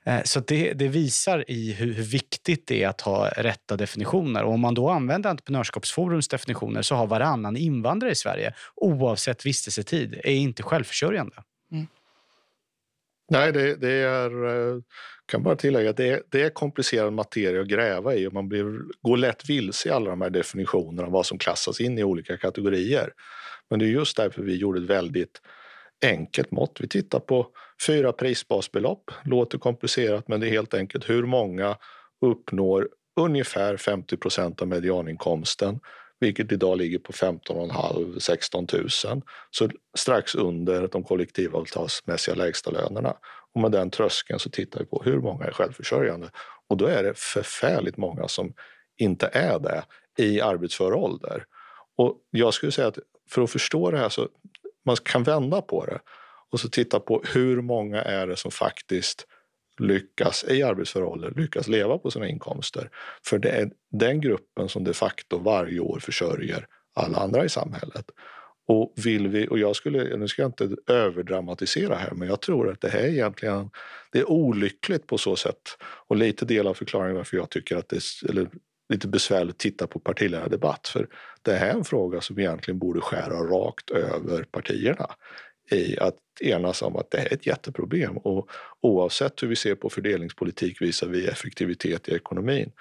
Eh, 0.06 0.24
så 0.24 0.40
det, 0.40 0.74
det, 0.74 0.88
visar 0.88 1.52
i 1.52 1.74
hur, 1.74 1.94
hur, 1.94 2.04
viktigt 2.04 2.68
det 2.68 2.84
är 2.84 2.88
att 2.88 3.02
ha 3.02 3.30
rätta 3.30 3.78
definitioner. 3.78 4.44
Och 4.44 4.54
om 4.54 4.60
man 4.60 4.74
då 4.74 4.90
använder 4.90 5.30
Entreprenörskapsforums 5.30 6.28
definitioner 6.28 6.82
så 6.82 6.96
har 6.96 7.08
varannan 7.08 7.58
invandrare 7.58 8.12
i 8.12 8.16
Sverige, 8.16 8.54
oavsett 8.76 9.46
vistelsetid, 9.46 10.14
är 10.24 10.34
inte 10.34 10.64
självförsörjande. 10.64 11.36
Mm. 11.72 11.88
Nej, 13.30 13.52
det, 13.52 13.76
det 13.76 13.92
är, 13.92 14.46
eh, 14.46 14.82
kan 15.26 15.44
bara 15.44 15.56
tillägga 15.56 15.90
att 15.90 15.98
det, 15.98 16.24
det 16.30 16.42
är 16.42 16.50
komplicerad 16.50 17.14
materia 17.14 17.62
att 17.62 17.68
gräva 17.68 18.16
i 18.16 18.28
och 18.28 18.34
man 18.34 18.50
blir, 18.50 18.66
går 19.02 19.18
lätt 19.18 19.50
vilse 19.50 19.90
i 19.90 19.92
alla 19.92 20.10
de 20.10 20.22
här 20.22 20.30
definitionerna 20.30 21.10
vad 21.10 21.26
som 21.26 21.38
klassas 21.38 21.82
in 21.82 21.98
i 21.98 22.04
olika 22.04 22.38
kategorier. 22.38 23.14
Men 23.70 23.80
det 23.80 23.86
är 23.86 23.90
just 23.90 24.18
därför 24.18 24.42
vi 24.44 24.56
gjorde 24.56 24.80
ett 24.80 24.90
väldigt 24.90 25.42
enkelt 26.06 26.52
mått. 26.52 26.78
Vi 26.82 26.88
tittar 26.88 27.20
på 27.20 27.48
fyra 27.88 28.14
prisbasbelopp. 28.14 29.12
Låter 29.24 29.58
komplicerat, 29.58 30.28
men 30.28 30.40
det 30.40 30.48
är 30.48 30.52
helt 30.52 30.74
enkelt 30.74 31.10
hur 31.10 31.26
många 31.26 31.78
uppnår 32.26 32.90
ungefär 33.20 33.78
50 33.78 34.18
procent 34.18 34.62
av 34.62 34.68
medianinkomsten 34.68 35.80
vilket 36.22 36.52
idag 36.52 36.78
ligger 36.78 37.00
på 37.00 37.14
15 37.14 37.72
16 38.20 38.68
000 38.74 38.90
så 39.52 39.70
strax 39.98 40.36
under 40.36 40.88
de 40.88 41.04
kollektivavtalsmässiga 41.04 42.36
lägstalönerna. 42.36 43.14
Och 43.54 43.62
med 43.62 43.72
den 43.72 43.90
tröskeln 43.90 44.40
så 44.40 44.50
tittar 44.50 44.80
vi 44.80 44.86
på 44.86 45.02
hur 45.06 45.20
många 45.20 45.46
är 45.46 45.52
självförsörjande. 45.52 46.30
Och 46.68 46.78
då 46.78 46.86
är 46.86 47.04
det 47.04 47.14
förfärligt 47.18 47.98
många 47.98 48.28
som 48.28 48.54
inte 48.98 49.30
är 49.34 49.60
det 49.60 49.84
i 50.18 50.42
arbetsför 50.42 50.94
ålder. 50.94 51.46
Och 51.98 52.18
jag 52.32 52.54
skulle 52.54 52.72
säga 52.72 52.88
att 52.88 53.00
för 53.30 53.42
att 53.42 53.52
förstå 53.52 53.92
det 53.92 53.98
här 53.98 54.10
så 54.10 54.28
man 54.86 54.96
kan 55.04 55.24
vända 55.24 55.62
på 55.62 55.86
det 55.86 56.00
och 56.52 56.60
så 56.60 56.70
titta 56.70 57.00
på 57.00 57.24
hur 57.34 57.62
många 57.62 58.02
är 58.02 58.28
det 58.28 58.36
som 58.36 58.52
faktiskt 58.52 59.28
lyckas 59.80 60.46
i 60.50 60.64
arbetsför 60.64 61.04
ålder 61.04 61.34
lyckas 61.36 61.68
leva 61.68 61.98
på 61.98 62.12
sina 62.12 62.28
inkomster. 62.28 62.90
För 63.26 63.40
det 63.40 63.50
är 63.50 63.72
den 63.92 64.22
gruppen 64.22 64.70
som 64.70 64.84
de 64.84 64.94
facto 64.94 65.38
varje 65.38 65.80
år 65.80 66.00
försörjer 66.00 66.68
alla 66.94 67.18
andra 67.18 67.46
i 67.46 67.50
samhället. 67.50 68.06
Och 68.68 68.94
vill 69.06 69.28
vi, 69.28 69.48
och 69.48 69.60
jag 69.60 69.76
skulle, 69.76 70.18
nu 70.18 70.28
ska 70.28 70.42
jag 70.42 70.50
inte 70.50 70.76
överdramatisera 70.88 71.96
här, 71.96 72.12
men 72.12 72.28
jag 72.28 72.42
tror 72.42 72.72
att 72.72 72.82
det 72.82 72.90
här 72.90 73.08
egentligen 73.08 73.70
det 74.12 74.20
är 74.20 74.30
olyckligt 74.30 75.08
på 75.08 75.18
så 75.18 75.36
sätt. 75.36 75.78
Och 75.82 76.16
lite 76.16 76.46
del 76.46 76.68
av 76.68 76.74
förklaringen 76.74 77.16
varför 77.16 77.38
jag 77.38 77.50
tycker 77.50 77.78
att 77.78 77.90
det 77.90 78.02
eller, 78.30 78.50
lite 78.92 79.08
besvärligt 79.08 79.56
att 79.56 79.60
titta 79.60 79.88
på 79.88 80.00
partiledardebatt. 80.00 80.88
För 80.88 81.08
det 81.42 81.54
här 81.54 81.68
är 81.68 81.74
en 81.74 81.84
fråga 81.84 82.22
som 82.22 82.40
egentligen 82.40 82.80
borde 82.80 83.02
skära 83.02 83.36
rakt 83.36 83.90
över 83.90 84.44
partierna 84.44 85.08
i 85.72 86.00
att 86.00 86.18
enas 86.42 86.82
om 86.82 86.96
att 86.96 87.12
det 87.12 87.18
här 87.18 87.26
är 87.26 87.34
ett 87.34 87.48
jätteproblem. 87.48 88.18
Och 88.18 88.50
oavsett 88.82 89.44
hur 89.44 89.48
vi 89.48 89.56
ser 89.56 89.76
på 89.76 89.90
fördelningspolitik 89.90 90.82
visar 90.82 91.08
vi 91.08 91.28
effektivitet 91.28 92.10
i 92.10 92.16
ekonomin 92.16 92.72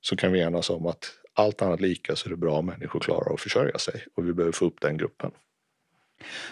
så 0.00 0.16
kan 0.16 0.32
vi 0.32 0.40
enas 0.40 0.70
om 0.70 0.86
att 0.86 1.12
allt 1.34 1.62
annat 1.62 1.80
lika 1.80 2.16
så 2.16 2.28
är 2.28 2.30
det 2.30 2.36
bra 2.36 2.58
om 2.58 2.66
människor 2.66 3.00
klarar 3.00 3.34
att 3.34 3.40
försörja 3.40 3.78
sig 3.78 4.06
och 4.14 4.28
vi 4.28 4.32
behöver 4.32 4.52
få 4.52 4.64
upp 4.64 4.80
den 4.80 4.96
gruppen. 4.96 5.30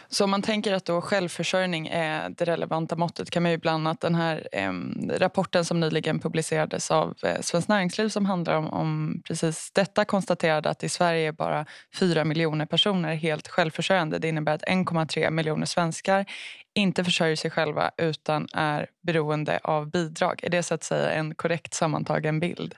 Så 0.08 0.24
om 0.24 0.30
man 0.30 0.42
tänker 0.42 0.72
att 0.72 0.84
då 0.84 1.00
självförsörjning 1.00 1.86
är 1.86 2.30
det 2.30 2.44
relevanta 2.44 2.96
måttet 2.96 3.30
kan 3.30 3.42
man 3.42 3.52
ju 3.52 3.58
bland 3.58 3.74
annat 3.88 4.00
den 4.00 4.14
här 4.14 4.48
eh, 4.52 4.72
rapporten 5.18 5.64
som 5.64 5.80
nyligen 5.80 6.18
publicerades 6.18 6.90
av 6.90 7.14
eh, 7.22 7.40
Svenskt 7.40 7.68
Näringsliv 7.68 8.08
som 8.08 8.26
handlar 8.26 8.54
om, 8.54 8.68
om, 8.68 9.22
precis 9.28 9.70
detta 9.70 10.04
konstaterade 10.04 10.70
att 10.70 10.84
i 10.84 10.88
Sverige 10.88 11.28
är 11.28 11.32
bara 11.32 11.66
4 11.94 12.24
miljoner 12.24 12.66
personer 12.66 13.14
helt 13.14 13.48
självförsörjande. 13.48 14.18
Det 14.18 14.28
innebär 14.28 14.54
att 14.54 14.64
1,3 14.64 15.30
miljoner 15.30 15.66
svenskar 15.66 16.26
inte 16.74 17.04
försörjer 17.04 17.36
sig 17.36 17.50
själva 17.50 17.90
utan 17.96 18.48
är 18.52 18.86
beroende 19.02 19.60
av 19.64 19.90
bidrag. 19.90 20.40
Är 20.42 20.50
det 20.50 20.62
så 20.62 20.74
att 20.74 20.84
säga 20.84 21.10
en 21.10 21.34
korrekt 21.34 21.74
sammantagen 21.74 22.40
bild? 22.40 22.74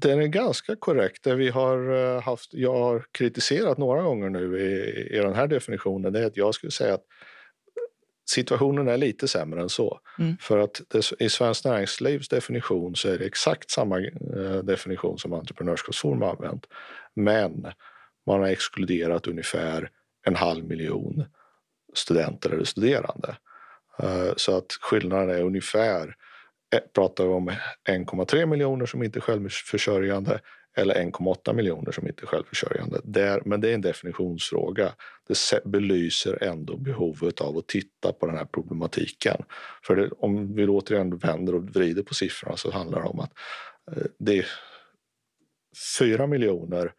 Den 0.00 0.22
är 0.22 0.26
ganska 0.26 0.76
korrekt. 0.76 1.24
Det 1.24 1.34
vi 1.34 1.48
har 1.48 1.94
eh, 1.94 2.22
haft, 2.22 2.54
jag 2.54 2.78
har 2.78 3.04
kritiserat 3.12 3.78
några 3.78 4.02
gånger 4.02 4.30
nu 4.30 4.60
i, 4.60 5.16
i 5.16 5.18
den 5.18 5.34
här 5.34 5.46
definitionen 5.46 6.12
det 6.12 6.20
är 6.20 6.26
att 6.26 6.36
jag 6.36 6.54
skulle 6.54 6.70
säga 6.70 6.94
att 6.94 7.04
situationen 8.30 8.88
är 8.88 8.96
lite 8.96 9.28
sämre 9.28 9.62
än 9.62 9.68
så. 9.68 10.00
Mm. 10.18 10.36
För 10.40 10.58
att 10.58 10.82
det, 10.88 11.12
i 11.18 11.28
Svenskt 11.28 11.64
Näringslivs 11.64 12.28
definition 12.28 12.96
så 12.96 13.08
är 13.08 13.18
det 13.18 13.26
exakt 13.26 13.70
samma 13.70 14.00
eh, 14.00 14.62
definition 14.62 15.18
som 15.18 15.32
Entreprenörskapsforum 15.32 16.22
har 16.22 16.30
använt. 16.30 16.66
Men 17.14 17.66
man 18.26 18.40
har 18.40 18.48
exkluderat 18.48 19.26
ungefär 19.26 19.90
en 20.26 20.36
halv 20.36 20.64
miljon 20.64 21.24
studenter 21.94 22.50
eller 22.50 22.64
studerande. 22.64 23.36
Uh, 24.02 24.32
så 24.36 24.56
att 24.56 24.72
skillnaden 24.80 25.30
är 25.30 25.42
ungefär 25.42 26.02
Eh, 26.08 26.25
Eh, 26.76 26.82
pratar 26.92 27.24
vi 27.24 27.30
om 27.30 27.50
1,3 27.88 28.46
miljoner 28.46 28.86
som 28.86 29.02
inte 29.02 29.18
är 29.18 29.20
självförsörjande 29.20 30.40
eller 30.76 30.94
1,8 30.94 31.52
miljoner 31.52 31.92
som 31.92 32.06
inte 32.06 32.24
är 32.24 32.26
självförsörjande. 32.26 33.00
Där, 33.04 33.42
men 33.44 33.60
det 33.60 33.70
är 33.70 33.74
en 33.74 33.80
definitionsfråga. 33.80 34.92
Det 35.28 35.64
belyser 35.64 36.42
ändå 36.42 36.76
behovet 36.76 37.40
av 37.40 37.56
att 37.56 37.68
titta 37.68 38.12
på 38.12 38.26
den 38.26 38.36
här 38.36 38.44
problematiken. 38.44 39.42
För 39.82 39.96
det, 39.96 40.10
om 40.18 40.54
vi 40.54 40.66
återigen 40.66 41.16
vänder 41.16 41.54
och 41.54 41.64
vrider 41.64 42.02
på 42.02 42.14
siffrorna 42.14 42.56
så 42.56 42.70
handlar 42.70 43.02
det 43.02 43.08
om 43.08 43.20
att 43.20 43.32
eh, 43.92 44.02
det 44.18 44.38
är 44.38 44.46
4 45.98 46.26
miljoner 46.26 46.92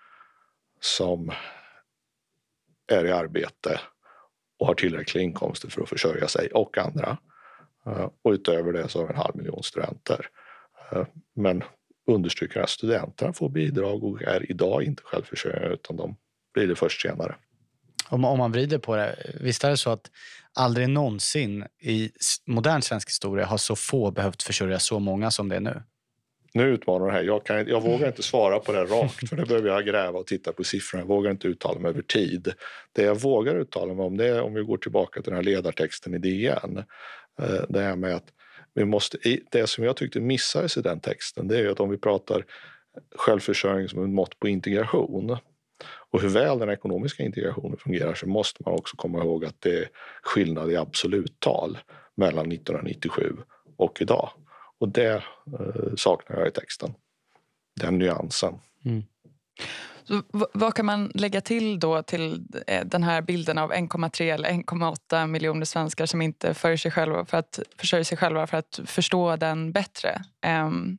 som 0.80 1.32
är 2.92 3.06
i 3.06 3.12
arbete 3.12 3.80
och 4.60 4.68
har 4.68 4.74
tillräckliga 4.74 5.24
inkomster 5.24 5.70
för 5.70 5.82
att 5.82 5.90
försörja 5.90 6.28
sig 6.28 6.48
och 6.48 6.78
andra. 6.78 7.18
Eh, 7.88 8.10
och 8.22 8.32
utöver 8.32 8.74
det 8.74 8.90
så 8.90 9.00
har 9.00 9.08
vi 9.08 9.14
en 9.14 9.20
halv 9.20 9.36
miljon 9.36 9.64
studenter. 9.64 10.26
Eh, 10.92 11.06
men 11.36 11.64
understryker 12.08 12.60
att 12.60 12.70
studenterna 12.70 13.34
får 13.34 13.50
bidrag 13.50 14.04
och 14.04 14.22
är 14.22 14.52
idag 14.52 14.84
inte 14.84 15.04
självförsörjande 15.04 15.74
utan 15.74 15.98
de 15.98 16.16
blir 16.54 16.68
det 16.68 16.76
först 16.76 17.02
senare. 17.02 17.36
Om, 18.10 18.26
om 18.26 18.38
man 18.38 18.52
vrider 18.52 18.78
på 18.78 18.96
det, 18.96 19.16
visst 19.42 19.64
är 19.64 19.70
det 19.70 19.78
så 19.78 19.90
att 19.90 20.12
aldrig 20.54 20.90
någonsin 20.90 21.66
i 21.82 22.12
modern 22.46 22.82
svensk 22.82 23.10
historia 23.10 23.46
har 23.46 23.58
så 23.58 23.76
få 23.76 24.12
behövt 24.12 24.44
försörja 24.44 24.80
så 24.80 25.00
många 25.00 25.32
som 25.32 25.50
det 25.50 25.56
är 25.56 25.60
nu? 25.60 25.84
Nu 26.54 26.64
utmanar 26.64 27.06
det 27.06 27.12
här. 27.12 27.24
Jag, 27.24 27.46
kan, 27.46 27.68
jag 27.68 27.82
vågar 27.82 28.08
inte 28.08 28.24
svara 28.24 28.60
på 28.60 28.72
det 28.72 28.86
rakt 28.86 29.30
för 29.30 29.36
det 29.36 29.46
behöver 29.46 29.70
jag 29.70 29.86
gräva 29.86 30.20
och 30.20 30.28
titta 30.28 30.54
på 30.54 30.64
siffrorna. 30.64 31.02
Jag 31.02 31.08
vågar 31.08 31.32
inte 31.32 31.48
uttala 31.48 31.80
mig 31.80 31.90
över 31.90 32.02
tid. 32.02 32.54
Det 32.94 33.04
jag 33.04 33.16
vågar 33.16 33.56
uttala 33.56 33.94
mig 33.94 34.06
om 34.06 34.18
det 34.18 34.28
är 34.28 34.42
om 34.42 34.54
vi 34.54 34.64
går 34.64 34.78
tillbaka 34.78 35.22
till 35.22 35.30
den 35.30 35.36
här 35.36 35.44
ledartexten 35.44 36.14
i 36.14 36.18
DN. 36.18 36.84
Eh, 37.38 37.64
det 37.70 37.82
här 37.82 37.96
med 37.96 38.16
att 38.16 38.34
vi 38.74 38.86
måste, 38.86 39.18
det 39.52 39.68
som 39.68 39.84
jag 39.84 39.96
tyckte 39.96 40.20
missades 40.20 40.78
i 40.78 40.82
den 40.82 41.00
texten 41.00 41.48
det 41.48 41.60
är 41.60 41.70
att 41.70 41.80
om 41.80 41.90
vi 41.90 41.98
pratar 41.98 42.46
självförsörjning 43.16 43.90
som 43.90 44.04
ett 44.04 44.10
mått 44.10 44.40
på 44.40 44.48
integration 44.48 45.38
och 46.12 46.22
hur 46.22 46.30
väl 46.30 46.60
den 46.60 46.70
ekonomiska 46.70 47.24
integrationen 47.24 47.78
fungerar 47.78 48.14
så 48.14 48.28
måste 48.28 48.64
man 48.66 48.74
också 48.74 48.98
komma 48.98 49.20
ihåg 49.20 49.46
att 49.46 49.62
det 49.62 49.80
är 49.80 49.90
skillnad 50.22 50.72
i 50.72 50.76
absoluttal 50.76 51.78
mellan 52.16 52.52
1997 52.52 53.38
och 53.78 54.02
idag. 54.02 54.30
Och 54.80 54.90
det 54.90 55.24
eh, 55.60 55.96
saknar 55.98 56.38
jag 56.38 56.48
i 56.48 56.52
texten. 56.52 56.94
Den 57.80 57.98
nyansen. 57.98 58.54
Mm. 58.86 59.04
Så 60.08 60.22
vad 60.54 60.74
kan 60.74 60.86
man 60.86 61.12
lägga 61.14 61.42
till 61.42 61.80
då 61.80 62.04
till 62.04 62.48
eh, 62.68 62.86
den 62.86 63.04
här 63.04 63.22
bilden 63.22 63.58
av 63.58 63.74
1,3 63.74 64.34
eller 64.34 64.50
1,8 64.50 65.28
miljoner 65.28 65.66
svenskar 65.66 66.06
som 66.06 66.22
inte 66.22 66.54
försörjer 66.54 66.78
sig 66.78 66.92
själva 66.92 67.26
för 67.26 67.38
att, 67.38 67.60
försörjer 67.78 68.04
sig 68.04 68.18
själva 68.18 68.48
för 68.48 68.58
att 68.58 68.80
förstå 68.86 69.36
den 69.36 69.72
bättre? 69.72 70.22
Um, 70.70 70.98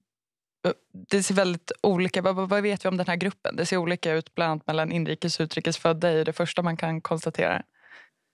det 1.11 1.23
ser 1.23 1.35
väldigt 1.35 1.73
olika 1.83 2.23
vad, 2.23 2.49
vad 2.49 2.63
vet 2.63 2.85
vi 2.85 2.89
om 2.89 2.97
den 2.97 3.07
här 3.07 3.17
gruppen? 3.17 3.57
Det 3.57 3.67
ser 3.67 3.77
olika 3.77 4.13
ut 4.13 4.35
bland 4.35 4.51
annat 4.51 4.67
mellan 4.67 4.93
inrikes 4.93 5.41
och 5.41 5.45
utrikesfödda. 5.45 6.09
är 6.09 6.25
det 6.25 6.33
första 6.33 6.63
man 6.63 6.77
kan 6.77 7.01
konstatera. 7.01 7.63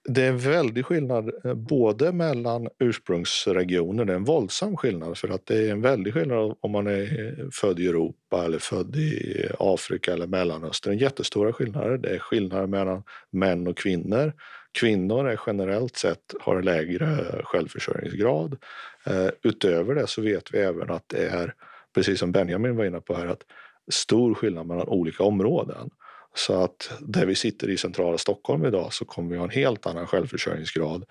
Det 0.07 0.23
är 0.23 0.29
en 0.29 0.37
väldig 0.37 0.85
skillnad 0.85 1.31
eh, 1.43 1.53
både 1.53 2.11
mellan 2.11 2.67
ursprungsregioner, 2.79 4.05
det 4.05 4.13
är 4.13 4.17
en 4.17 4.23
våldsam 4.23 4.77
skillnad 4.77 5.17
för 5.17 5.29
att 5.29 5.45
det 5.45 5.67
är 5.67 5.71
en 5.71 5.81
väldig 5.81 6.13
skillnad 6.13 6.55
om 6.59 6.71
man 6.71 6.87
är 6.87 7.01
eh, 7.01 7.49
född 7.51 7.79
i 7.79 7.87
Europa 7.87 8.45
eller 8.45 8.59
född 8.59 8.95
i 8.95 9.45
Afrika 9.59 10.13
eller 10.13 10.27
Mellanöstern. 10.27 10.97
Jättestora 10.97 11.53
skillnader. 11.53 11.97
Det 11.97 12.09
är 12.09 12.19
skillnader 12.19 12.67
mellan 12.67 13.03
män 13.29 13.67
och 13.67 13.77
kvinnor. 13.77 14.33
Kvinnor 14.79 15.29
är 15.29 15.39
generellt 15.47 15.95
sett 15.95 16.33
har 16.39 16.61
lägre 16.61 17.41
självförsörjningsgrad. 17.43 18.57
Eh, 19.05 19.29
utöver 19.43 19.95
det 19.95 20.07
så 20.07 20.21
vet 20.21 20.53
vi 20.53 20.59
även 20.59 20.89
att 20.89 21.03
det 21.07 21.27
är, 21.27 21.53
precis 21.95 22.19
som 22.19 22.31
Benjamin 22.31 22.75
var 22.75 22.85
inne 22.85 23.01
på 23.01 23.15
här, 23.15 23.27
att 23.27 23.43
stor 23.91 24.33
skillnad 24.33 24.67
mellan 24.67 24.87
olika 24.87 25.23
områden. 25.23 25.89
Så 26.35 26.63
att 26.63 26.91
där 26.99 27.25
vi 27.25 27.35
sitter 27.35 27.69
i 27.69 27.77
centrala 27.77 28.17
Stockholm 28.17 28.65
idag 28.65 28.93
så 28.93 29.05
kommer 29.05 29.31
vi 29.31 29.37
ha 29.37 29.43
en 29.43 29.49
helt 29.49 29.85
annan 29.85 30.07
självförsörjningsgrad 30.07 31.05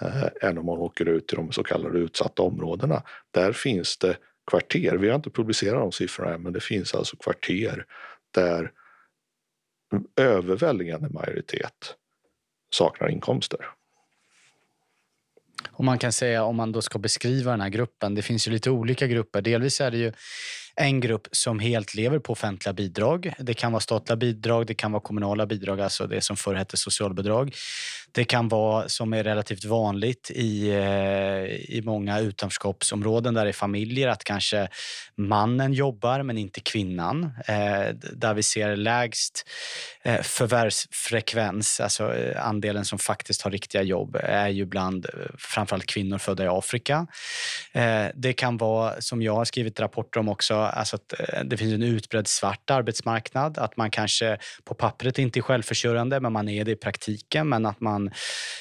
eh, 0.00 0.48
än 0.48 0.58
om 0.58 0.66
man 0.66 0.78
åker 0.78 1.08
ut 1.08 1.28
till 1.28 1.36
de 1.36 1.52
så 1.52 1.62
kallade 1.62 1.98
utsatta 1.98 2.42
områdena. 2.42 3.02
Där 3.30 3.52
finns 3.52 3.98
det 3.98 4.16
kvarter, 4.50 4.96
vi 4.96 5.08
har 5.08 5.16
inte 5.16 5.30
publicerat 5.30 5.80
de 5.80 5.92
siffrorna 5.92 6.34
än, 6.34 6.42
men 6.42 6.52
det 6.52 6.60
finns 6.60 6.94
alltså 6.94 7.16
kvarter 7.16 7.84
där 8.34 8.72
överväldigande 10.16 11.08
majoritet 11.08 11.94
saknar 12.70 13.08
inkomster. 13.08 13.66
Och 15.70 15.84
man 15.84 15.98
kan 15.98 16.12
säga 16.12 16.44
om 16.44 16.56
man 16.56 16.72
då 16.72 16.82
ska 16.82 16.98
beskriva 16.98 17.50
den 17.50 17.60
här 17.60 17.68
gruppen, 17.68 18.14
det 18.14 18.22
finns 18.22 18.48
ju 18.48 18.52
lite 18.52 18.70
olika 18.70 19.06
grupper. 19.06 19.42
Delvis 19.42 19.80
är 19.80 19.90
det 19.90 19.98
ju 19.98 20.12
en 20.78 21.00
grupp 21.00 21.28
som 21.32 21.58
helt 21.58 21.94
lever 21.94 22.18
på 22.18 22.32
offentliga 22.32 22.72
bidrag. 22.72 23.32
Det 23.38 23.54
kan 23.54 23.72
vara 23.72 23.80
statliga 23.80 24.16
bidrag, 24.16 24.66
det 24.66 24.74
kan 24.74 24.92
vara 24.92 25.02
kommunala 25.02 25.46
bidrag, 25.46 25.80
alltså 25.80 26.06
det 26.06 26.20
som 26.20 26.36
förr 26.36 26.54
hette 26.54 26.76
socialbidrag. 26.76 27.54
Det 28.12 28.24
kan 28.24 28.48
vara, 28.48 28.88
som 28.88 29.12
är 29.12 29.24
relativt 29.24 29.64
vanligt 29.64 30.30
i, 30.30 30.70
eh, 30.70 31.76
i 31.76 31.82
många 31.84 32.20
utanförskapsområden 32.20 33.34
där 33.34 33.44
det 33.44 33.50
är 33.50 33.52
familjer, 33.52 34.08
att 34.08 34.24
kanske 34.24 34.68
mannen 35.16 35.72
jobbar 35.72 36.22
men 36.22 36.38
inte 36.38 36.60
kvinnan. 36.60 37.22
Eh, 37.46 37.94
där 38.12 38.34
vi 38.34 38.42
ser 38.42 38.76
lägst 38.76 39.48
eh, 40.02 40.22
förvärvsfrekvens, 40.22 41.80
alltså 41.80 42.14
eh, 42.14 42.46
andelen 42.46 42.84
som 42.84 42.98
faktiskt 42.98 43.42
har 43.42 43.50
riktiga 43.50 43.82
jobb, 43.82 44.16
är 44.22 44.48
ju 44.48 44.64
bland 44.64 45.06
eh, 45.06 45.10
framförallt 45.38 45.86
kvinnor 45.86 46.18
födda 46.18 46.44
i 46.44 46.48
Afrika. 46.48 47.06
Det 48.14 48.32
kan 48.32 48.56
vara, 48.56 49.00
som 49.00 49.22
jag 49.22 49.34
har 49.34 49.44
skrivit 49.44 49.80
rapporter 49.80 50.20
om 50.20 50.28
också, 50.28 50.67
alltså 50.70 50.96
att 50.96 51.20
eh, 51.20 51.44
det 51.44 51.56
finns 51.56 51.72
en 51.72 51.82
utbredd 51.82 52.26
svart 52.26 52.70
arbetsmarknad. 52.70 53.58
Att 53.58 53.76
man 53.76 53.90
kanske 53.90 54.38
på 54.64 54.74
pappret 54.74 55.18
inte 55.18 55.38
är 55.38 55.42
självförsörjande, 55.42 56.20
men 56.20 56.32
man 56.32 56.48
är 56.48 56.64
det 56.64 56.70
i 56.70 56.76
praktiken. 56.76 57.48
Men 57.48 57.66
att 57.66 57.80
man 57.80 58.10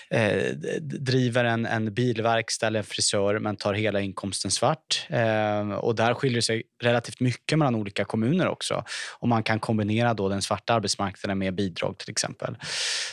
eh, 0.09 0.53
driver 0.81 1.45
en, 1.45 1.65
en 1.65 1.93
bilverkstad 1.93 2.67
eller 2.67 2.79
en 2.79 2.85
frisör 2.85 3.39
men 3.39 3.55
tar 3.55 3.73
hela 3.73 4.01
inkomsten 4.01 4.51
svart. 4.51 5.07
Eh, 5.09 5.69
och 5.69 5.95
där 5.95 6.13
skiljer 6.13 6.35
det 6.35 6.41
sig 6.41 6.63
relativt 6.83 7.19
mycket 7.19 7.57
mellan 7.57 7.75
olika 7.75 8.05
kommuner 8.05 8.47
också. 8.47 8.83
Och 9.19 9.27
man 9.27 9.43
kan 9.43 9.59
kombinera 9.59 10.13
då 10.13 10.29
den 10.29 10.41
svarta 10.41 10.73
arbetsmarknaden 10.73 11.37
med 11.37 11.55
bidrag 11.55 11.97
till 11.97 12.11
exempel. 12.11 12.55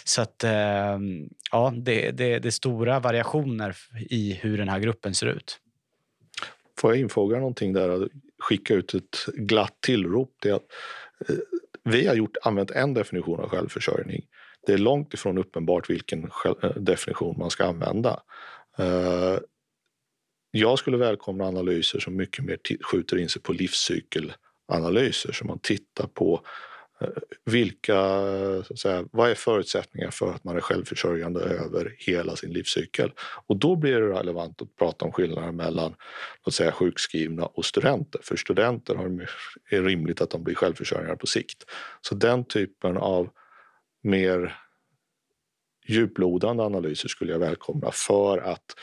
Så 0.04 0.22
att 0.22 0.44
eh, 0.44 0.98
ja, 1.50 1.72
det, 1.76 2.10
det, 2.10 2.38
det 2.38 2.48
är 2.48 2.50
stora 2.50 3.00
variationer 3.00 3.76
i 4.10 4.32
hur 4.32 4.58
den 4.58 4.68
här 4.68 4.78
gruppen 4.78 5.14
ser 5.14 5.26
ut. 5.26 5.60
Får 6.78 6.90
jag 6.90 7.00
infoga 7.00 7.36
någonting 7.36 7.72
där? 7.72 8.08
Skicka 8.48 8.74
ut 8.74 8.94
ett 8.94 9.26
glatt 9.34 9.76
tillrop. 9.80 10.36
Det 10.42 10.50
att, 10.50 10.66
eh, 11.28 11.36
vi 11.84 12.06
har 12.06 12.14
gjort, 12.14 12.36
använt 12.42 12.70
en 12.70 12.94
definition 12.94 13.40
av 13.40 13.48
självförsörjning 13.48 14.22
det 14.66 14.72
är 14.72 14.78
långt 14.78 15.14
ifrån 15.14 15.38
uppenbart 15.38 15.90
vilken 15.90 16.30
eh, 16.62 16.70
definition 16.76 17.38
man 17.38 17.50
ska 17.50 17.64
använda. 17.64 18.22
Eh, 18.78 19.38
jag 20.50 20.78
skulle 20.78 20.96
välkomna 20.96 21.44
analyser 21.44 21.98
som 21.98 22.16
mycket 22.16 22.44
mer 22.44 22.58
skjuter 22.82 23.16
in 23.16 23.28
sig 23.28 23.42
på 23.42 23.52
livscykelanalyser, 23.52 25.32
så 25.32 25.44
man 25.44 25.58
tittar 25.58 26.06
på 26.06 26.34
eh, 26.34 26.48
Eh, 27.00 27.08
vilka, 27.44 27.94
så 28.62 28.72
att 28.72 28.78
säga, 28.78 29.04
vad 29.12 29.30
är 29.30 29.34
förutsättningar 29.34 30.10
för 30.10 30.32
att 30.32 30.44
man 30.44 30.56
är 30.56 30.60
självförsörjande 30.60 31.40
över 31.40 31.96
hela 31.98 32.36
sin 32.36 32.52
livscykel? 32.52 33.12
Och 33.46 33.56
då 33.56 33.76
blir 33.76 34.00
det 34.00 34.18
relevant 34.18 34.62
att 34.62 34.76
prata 34.76 35.04
om 35.04 35.12
skillnaden 35.12 35.56
mellan 35.56 35.94
låt 36.44 36.54
säga, 36.54 36.72
sjukskrivna 36.72 37.46
och 37.46 37.64
studenter. 37.64 38.20
För 38.22 38.36
studenter 38.36 38.94
är 39.70 39.80
det 39.80 39.88
rimligt 39.88 40.20
att 40.20 40.30
de 40.30 40.44
blir 40.44 40.54
självförsörjande 40.54 41.16
på 41.16 41.26
sikt. 41.26 41.64
Så 42.00 42.14
den 42.14 42.44
typen 42.44 42.96
av 42.96 43.28
mer 44.02 44.58
djuplodande 45.86 46.62
analyser 46.62 47.08
skulle 47.08 47.32
jag 47.32 47.38
välkomna 47.38 47.90
för 47.92 48.38
att 48.38 48.76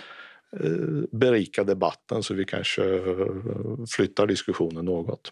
eh, 0.59 1.03
berika 1.11 1.63
debatten 1.63 2.23
så 2.23 2.33
vi 2.33 2.45
kanske 2.45 2.95
eh, 2.95 3.85
flyttar 3.95 4.27
diskussionen 4.27 4.85
något. 4.85 5.31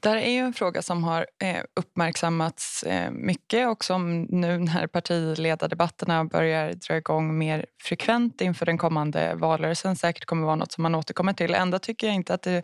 Där 0.00 0.16
är 0.16 0.30
ju 0.30 0.38
en 0.38 0.52
fråga 0.52 0.82
som 0.82 1.04
har 1.04 1.26
eh, 1.42 1.62
uppmärksammats 1.74 2.82
eh, 2.82 3.10
mycket 3.10 3.68
och 3.68 3.84
som 3.84 4.22
nu 4.22 4.58
när 4.58 4.86
partiledardebatterna 4.86 6.24
börjar 6.24 6.72
dra 6.72 6.96
igång 6.96 7.38
mer 7.38 7.66
frekvent 7.82 8.40
inför 8.40 8.66
den 8.66 8.78
kommande 8.78 9.34
valrörelsen 9.34 9.96
säkert 9.96 10.24
kommer 10.24 10.46
vara 10.46 10.56
något 10.56 10.72
som 10.72 10.82
man 10.82 10.94
återkommer 10.94 11.32
till. 11.32 11.54
Ändå 11.54 11.78
tycker 11.78 12.06
jag 12.06 12.14
inte 12.14 12.34
att 12.34 12.42
det 12.42 12.62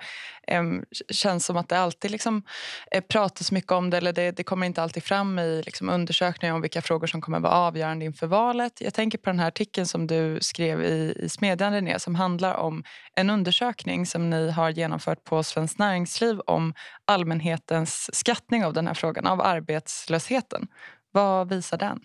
känns 1.10 1.46
som 1.46 1.56
att 1.56 1.68
det 1.68 1.78
alltid 1.78 2.10
liksom, 2.10 2.42
eh, 2.90 3.00
pratas 3.00 3.52
mycket 3.52 3.72
om 3.72 3.90
det 3.90 3.96
eller 3.96 4.12
det, 4.12 4.30
det 4.30 4.44
kommer 4.44 4.66
inte 4.66 4.82
alltid 4.82 5.02
fram 5.02 5.38
i 5.38 5.62
liksom, 5.62 5.88
undersökningar 5.88 6.54
om 6.54 6.60
vilka 6.60 6.82
frågor 6.82 7.06
som 7.06 7.20
kommer 7.20 7.40
vara 7.40 7.52
avgörande 7.52 8.04
inför 8.04 8.26
valet. 8.26 8.80
Jag 8.80 8.94
tänker 8.94 9.18
på 9.18 9.30
den 9.30 9.38
här 9.38 9.48
artikeln 9.48 9.86
som 9.86 10.06
du 10.06 10.38
skrev 10.40 10.82
i, 10.82 11.14
i 11.16 11.28
Smedjan, 11.28 11.72
René, 11.72 11.98
som 11.98 12.14
handlar 12.14 12.54
om 12.54 12.84
en 13.16 13.30
undersökning 13.30 14.06
som 14.06 14.30
ni 14.30 14.50
har 14.50 14.70
genomfört 14.70 15.24
på 15.24 15.42
Svenskt 15.42 15.78
Näringsliv 15.78 16.40
om 16.46 16.74
allmänhetens 17.04 18.10
skattning 18.12 18.64
av 18.64 18.72
den 18.72 18.86
här 18.86 18.94
frågan, 18.94 19.26
av 19.26 19.40
arbetslösheten. 19.40 20.68
Vad 21.10 21.48
visar 21.48 21.78
den? 21.78 22.00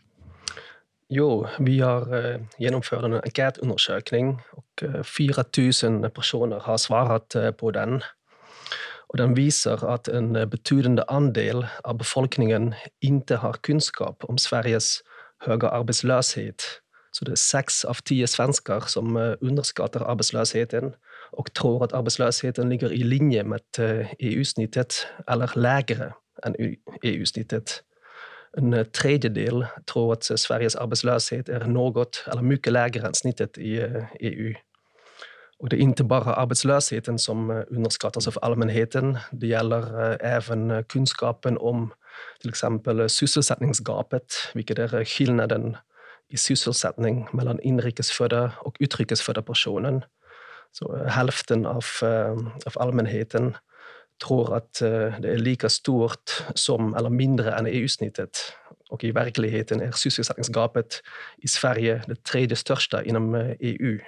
Jo, 1.09 1.47
vi 1.59 1.79
har 1.79 2.25
eh, 2.25 2.41
genomfört 2.57 3.03
en 3.03 3.13
enkätundersökning 3.13 4.41
och 4.51 4.83
eh, 4.83 5.03
4 5.03 5.43
000 5.83 6.09
personer 6.09 6.59
har 6.59 6.77
svarat 6.77 7.35
eh, 7.35 7.51
på 7.51 7.71
den. 7.71 8.01
Och 9.07 9.17
den 9.17 9.33
visar 9.33 9.93
att 9.93 10.07
en 10.07 10.33
betydande 10.33 11.03
andel 11.07 11.67
av 11.83 11.97
befolkningen 11.97 12.75
inte 13.01 13.35
har 13.35 13.53
kunskap 13.53 14.23
om 14.23 14.37
Sveriges 14.37 15.01
höga 15.39 15.69
arbetslöshet. 15.69 16.63
Så 17.11 17.25
det 17.25 17.31
är 17.31 17.35
sex 17.35 17.85
av 17.85 17.93
tio 17.93 18.27
svenskar 18.27 18.79
som 18.79 19.17
eh, 19.17 19.33
underskattar 19.41 20.11
arbetslösheten 20.11 20.93
och 21.31 21.53
tror 21.53 21.83
att 21.83 21.93
arbetslösheten 21.93 22.69
ligger 22.69 22.93
i 22.93 23.03
linje 23.03 23.43
med 23.43 23.61
eh, 23.79 23.99
e 23.99 24.15
EU-snittet 24.19 25.07
eller 25.27 25.51
lägre 25.55 26.13
än 26.43 26.55
EU-snittet. 27.03 27.83
En 28.57 28.85
tredjedel 28.91 29.65
tror 29.91 30.13
att 30.13 30.23
Sveriges 30.23 30.75
arbetslöshet 30.75 31.49
är 31.49 31.65
något 31.65 32.23
eller 32.31 32.41
mycket 32.41 32.73
lägre 32.73 33.07
än 33.07 33.13
snittet 33.13 33.57
i 33.57 33.81
eh, 33.81 34.03
EU. 34.19 34.53
Och 35.59 35.69
det 35.69 35.75
är 35.75 35.79
inte 35.79 36.03
bara 36.03 36.33
arbetslösheten 36.33 37.19
som 37.19 37.51
eh, 37.51 37.63
underskattas 37.67 38.27
av 38.27 38.37
allmänheten. 38.41 39.17
Det 39.31 39.47
gäller 39.47 40.17
även 40.21 40.83
kunskapen 40.83 41.57
om 41.57 41.93
till 42.41 42.49
exempel 42.49 43.09
sysselsättningsgapet, 43.09 44.25
vilket 44.53 44.79
är 44.79 45.05
skillnaden 45.05 45.77
i 46.29 46.37
sysselsättning 46.37 47.27
mellan 47.31 47.59
inrikesfödda 47.59 48.51
och 48.59 48.77
utrikesfödda 48.79 49.41
personer. 49.41 50.05
Så 50.71 50.95
eh, 50.95 51.07
hälften 51.07 51.65
av, 51.65 51.85
eh, 52.01 52.31
av 52.65 52.73
allmänheten 52.75 53.57
tror 54.27 54.55
att 54.55 54.81
eh, 54.81 55.19
det 55.19 55.29
är 55.29 55.37
lika 55.37 55.69
stort 55.69 56.43
som 56.53 56.95
eller 56.95 57.09
mindre 57.09 57.51
än 57.51 57.67
EU-snittet. 57.67 58.29
Och 58.89 59.03
i 59.03 59.11
verkligheten 59.11 59.81
är 59.81 59.91
sysselsättningsgapet 59.91 61.01
i 61.37 61.47
Sverige 61.47 62.01
det 62.07 62.23
tredje 62.23 62.55
största 62.55 63.03
inom 63.03 63.35
EU. 63.59 63.99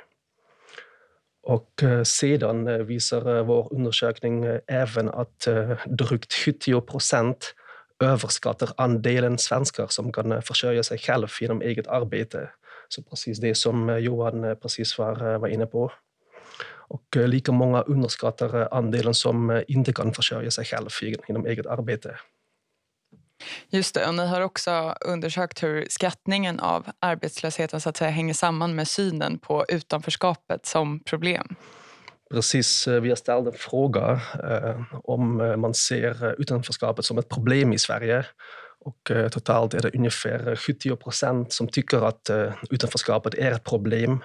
Och 1.43 1.83
sedan 2.03 2.85
visar 2.85 3.43
vår 3.43 3.73
undersökning 3.73 4.45
även 4.67 5.09
att 5.09 5.47
drygt 5.85 6.33
70 6.33 6.81
procent 6.81 7.55
överskattar 8.03 8.69
andelen 8.77 9.37
svenskar 9.37 9.87
som 9.87 10.11
kan 10.11 10.41
försörja 10.41 10.83
sig 10.83 10.97
själv 10.97 11.27
genom 11.41 11.61
eget 11.61 11.87
arbete. 11.87 12.49
Så 12.87 13.03
precis 13.03 13.39
det 13.39 13.55
som 13.55 13.99
Johan 13.99 14.55
precis 14.61 14.97
var, 14.97 15.37
var 15.37 15.47
inne 15.47 15.65
på. 15.65 15.91
Och 16.89 17.15
lika 17.15 17.51
många 17.51 17.81
underskattar 17.81 18.67
andelen 18.71 19.13
som 19.13 19.63
inte 19.67 19.93
kan 19.93 20.13
försörja 20.13 20.51
sig 20.51 20.65
själv 20.65 20.87
genom 21.27 21.45
eget 21.45 21.65
arbete. 21.65 22.15
Just 23.69 23.95
det, 23.95 24.07
och 24.07 24.15
ni 24.15 24.27
har 24.27 24.41
också 24.41 24.95
undersökt 25.05 25.63
hur 25.63 25.87
skattningen 25.89 26.59
av 26.59 26.87
arbetslösheten 26.99 27.81
så 27.81 27.89
att 27.89 27.97
säga, 27.97 28.11
hänger 28.11 28.33
samman 28.33 28.75
med 28.75 28.87
synen 28.87 29.39
på 29.39 29.65
utanförskapet 29.69 30.65
som 30.65 30.99
problem. 30.99 31.55
Precis, 32.31 32.87
eh, 32.87 33.01
vi 33.01 33.09
har 33.09 33.15
ställt 33.15 33.47
en 33.47 33.53
fråga 33.53 34.21
eh, 34.43 34.81
om 35.03 35.41
eh, 35.41 35.55
man 35.57 35.73
ser 35.73 36.35
utanförskapet 36.41 37.05
som 37.05 37.17
ett 37.17 37.29
problem 37.29 37.73
i 37.73 37.79
Sverige. 37.79 38.25
Och 38.85 39.11
eh, 39.11 39.29
totalt 39.29 39.73
är 39.73 39.79
det 39.79 39.95
ungefär 39.95 40.55
70 40.55 40.95
procent 40.95 41.53
som 41.53 41.67
tycker 41.67 42.07
att 42.07 42.29
eh, 42.29 42.53
utanförskapet 42.69 43.33
är 43.33 43.51
ett 43.51 43.63
problem. 43.63 44.19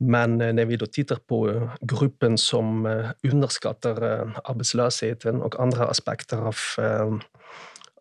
Men 0.00 0.40
eh, 0.40 0.52
när 0.52 0.64
vi 0.64 0.76
då 0.76 0.86
tittar 0.86 1.16
på 1.16 1.70
gruppen 1.80 2.38
som 2.38 2.86
underskattar 3.32 4.02
arbetslösheten 4.44 5.42
och 5.42 5.60
andra 5.60 5.86
aspekter 5.86 6.36
av, 6.36 6.54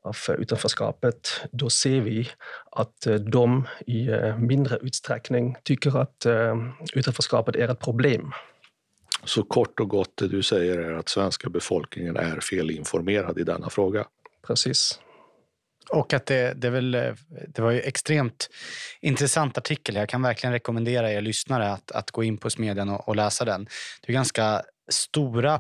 av 0.02 0.16
utanförskapet, 0.38 1.42
då 1.52 1.70
ser 1.70 2.02
vi 2.02 2.30
att 2.72 3.08
de 3.32 3.68
i 3.88 4.10
mindre 4.38 4.78
utsträckning 4.82 5.56
tycker 5.64 5.98
att 5.98 6.26
utanförskapet 6.94 7.56
är 7.56 7.70
ett 7.70 7.80
problem. 7.80 8.32
Så 9.24 9.44
kort 9.44 9.80
och 9.80 9.90
gott 9.90 10.18
det 10.18 10.28
du 10.28 10.44
säger 10.44 10.78
är 10.78 10.94
att 10.94 11.10
svenska 11.10 11.50
befolkningen 11.50 12.18
är 12.18 12.40
felinformerad 12.40 13.40
i 13.40 13.44
denna 13.44 13.70
fråga. 13.70 14.06
Precis. 14.48 15.00
Och 15.90 16.14
att 16.14 16.26
det, 16.26 16.54
det, 16.54 16.70
väl, 16.70 16.96
eh, 16.96 17.14
det 17.48 17.62
var 17.62 17.72
ju 17.72 17.82
extremt 17.82 18.50
intressant 19.02 19.58
artikel. 19.58 19.96
Jag 19.96 20.10
kan 20.10 20.22
verkligen 20.22 20.54
rekommendera 20.54 21.12
er 21.12 21.22
lyssnare 21.22 21.72
att, 21.72 21.92
att 21.92 22.12
gå 22.12 22.24
in 22.24 22.38
på 22.38 22.50
Smedjan 22.50 22.90
och, 22.90 23.08
och 23.08 23.16
läsa 23.16 23.46
den. 23.46 23.68
Det 24.02 24.12
är 24.12 24.14
ganska 24.14 24.64
stora 24.92 25.60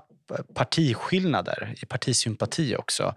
partiskillnader 0.56 1.76
i 1.82 1.86
partisympati 1.86 2.76
också. 2.76 3.16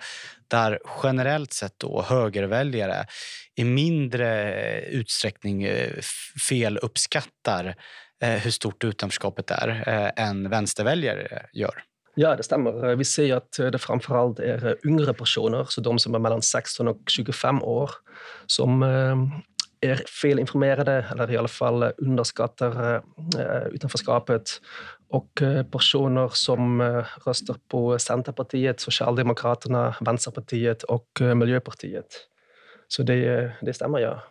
Där 0.49 0.79
generellt 1.03 1.53
sett 1.53 1.79
då 1.79 2.03
högerväljare 2.03 3.07
i 3.55 3.65
mindre 3.65 4.81
utsträckning 4.81 5.65
eh, 5.65 5.91
feluppskattar 6.49 7.75
eh, 8.23 8.31
hur 8.31 8.51
stort 8.51 8.85
utanförskapet 8.85 9.51
är 9.51 10.13
än 10.17 10.51
vänsterväljare 10.51 11.47
gör. 11.53 11.85
Ja, 12.15 12.37
det 12.37 12.43
stämmer. 12.43 12.97
Vi 12.97 13.05
ser 13.05 13.37
att 13.37 13.53
det 13.53 13.79
framförallt 13.79 14.39
är 14.39 14.77
yngre 14.87 15.15
personer, 15.15 15.67
så 15.69 15.81
de 15.81 15.99
som 15.99 16.15
är 16.15 16.19
mellan 16.19 16.43
16 16.43 16.89
och 16.89 17.01
25 17.07 17.63
år, 17.63 17.91
som 18.47 18.83
är 19.83 20.03
felinformerade 20.23 21.07
eller 21.11 21.31
i 21.31 21.37
alla 21.37 21.49
fall 21.49 21.93
underskattar 21.97 22.95
eh, 23.39 23.67
utanförskapet. 23.71 24.51
Och 25.09 25.43
eh, 25.43 25.67
personer 25.67 26.29
som 26.33 26.81
eh, 26.81 27.05
röstar 27.27 27.57
på 27.69 27.99
Centerpartiet, 27.99 28.81
Socialdemokraterna, 28.81 29.95
Vänsterpartiet 30.01 30.83
och 30.83 31.09
Miljöpartiet. 31.37 32.07
Så 32.89 33.03
det, 33.03 33.53
det 33.61 33.75
stämmer, 33.75 33.99
ja. 33.99 34.23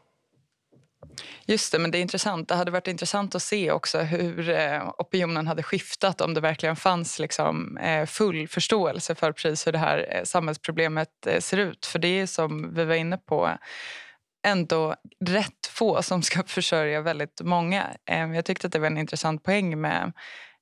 Just 1.45 1.71
det, 1.71 1.79
men 1.79 1.91
det 1.91 1.97
är 1.97 2.01
intressant. 2.01 2.47
Det 2.47 2.55
hade 2.55 2.71
varit 2.71 2.87
intressant 2.87 3.35
att 3.35 3.41
se 3.41 3.71
också 3.71 3.99
hur 3.99 4.49
eh, 4.49 4.89
opinionen 4.97 5.47
hade 5.47 5.63
skiftat 5.63 6.21
om 6.21 6.33
det 6.33 6.41
verkligen 6.41 6.75
fanns 6.75 7.19
liksom 7.19 7.77
eh, 7.77 8.05
full 8.05 8.47
förståelse 8.47 9.15
för 9.15 9.31
precis 9.31 9.67
hur 9.67 9.71
det 9.71 9.77
här 9.77 10.07
eh, 10.11 10.23
samhällsproblemet 10.23 11.09
ser 11.39 11.57
ut. 11.57 11.85
För 11.85 11.99
det 11.99 12.07
är 12.07 12.25
som 12.25 12.73
vi 12.73 12.85
var 12.85 12.95
inne 12.95 13.17
på 13.17 13.49
ändå 14.47 14.95
rätt 15.25 15.67
få 15.69 16.03
som 16.03 16.21
ska 16.21 16.43
försörja 16.47 17.01
väldigt 17.01 17.41
många. 17.41 17.87
Ehm, 18.05 18.33
jag 18.33 18.45
tyckte 18.45 18.67
att 18.67 18.73
det 18.73 18.79
var 18.79 18.87
en 18.87 18.97
intressant 18.97 19.43
poäng 19.43 19.81
med 19.81 20.13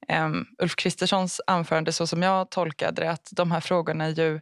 Ehm, 0.08 0.46
Ulf 0.58 0.76
Kristerssons 0.76 1.42
anförande 1.48 1.94
så 1.94 2.08
som 2.08 2.22
jag 2.22 2.50
tolkade 2.50 3.02
det, 3.02 3.12
att 3.12 3.30
de 3.32 3.52
här 3.52 3.60
frågorna 3.60 4.10
ju 4.10 4.42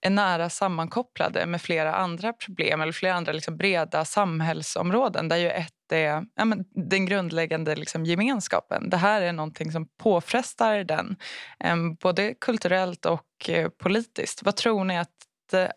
är 0.00 0.10
nära 0.10 0.50
sammankopplade 0.50 1.46
med 1.46 1.62
flera 1.62 1.94
andra 1.94 2.32
problem 2.32 2.80
eller 2.80 2.92
flera 2.92 3.14
andra 3.14 3.32
liksom 3.32 3.56
breda 3.56 4.04
samhällsområden 4.04 5.28
där 5.28 5.36
ju 5.36 5.50
ett 5.50 5.72
är 5.92 6.26
ja, 6.34 6.44
men 6.44 6.64
den 6.90 7.06
grundläggande 7.06 7.76
liksom 7.76 8.06
gemenskapen. 8.06 8.90
Det 8.90 8.96
här 8.96 9.22
är 9.22 9.32
någonting 9.32 9.72
som 9.72 9.88
påfrestar 10.02 10.84
den, 10.84 11.16
ehm, 11.60 11.94
både 11.94 12.34
kulturellt 12.34 13.06
och 13.06 13.48
eh, 13.48 13.68
politiskt. 13.68 14.42
Vad 14.42 14.56
tror 14.56 14.84
ni 14.84 14.98
att 14.98 15.08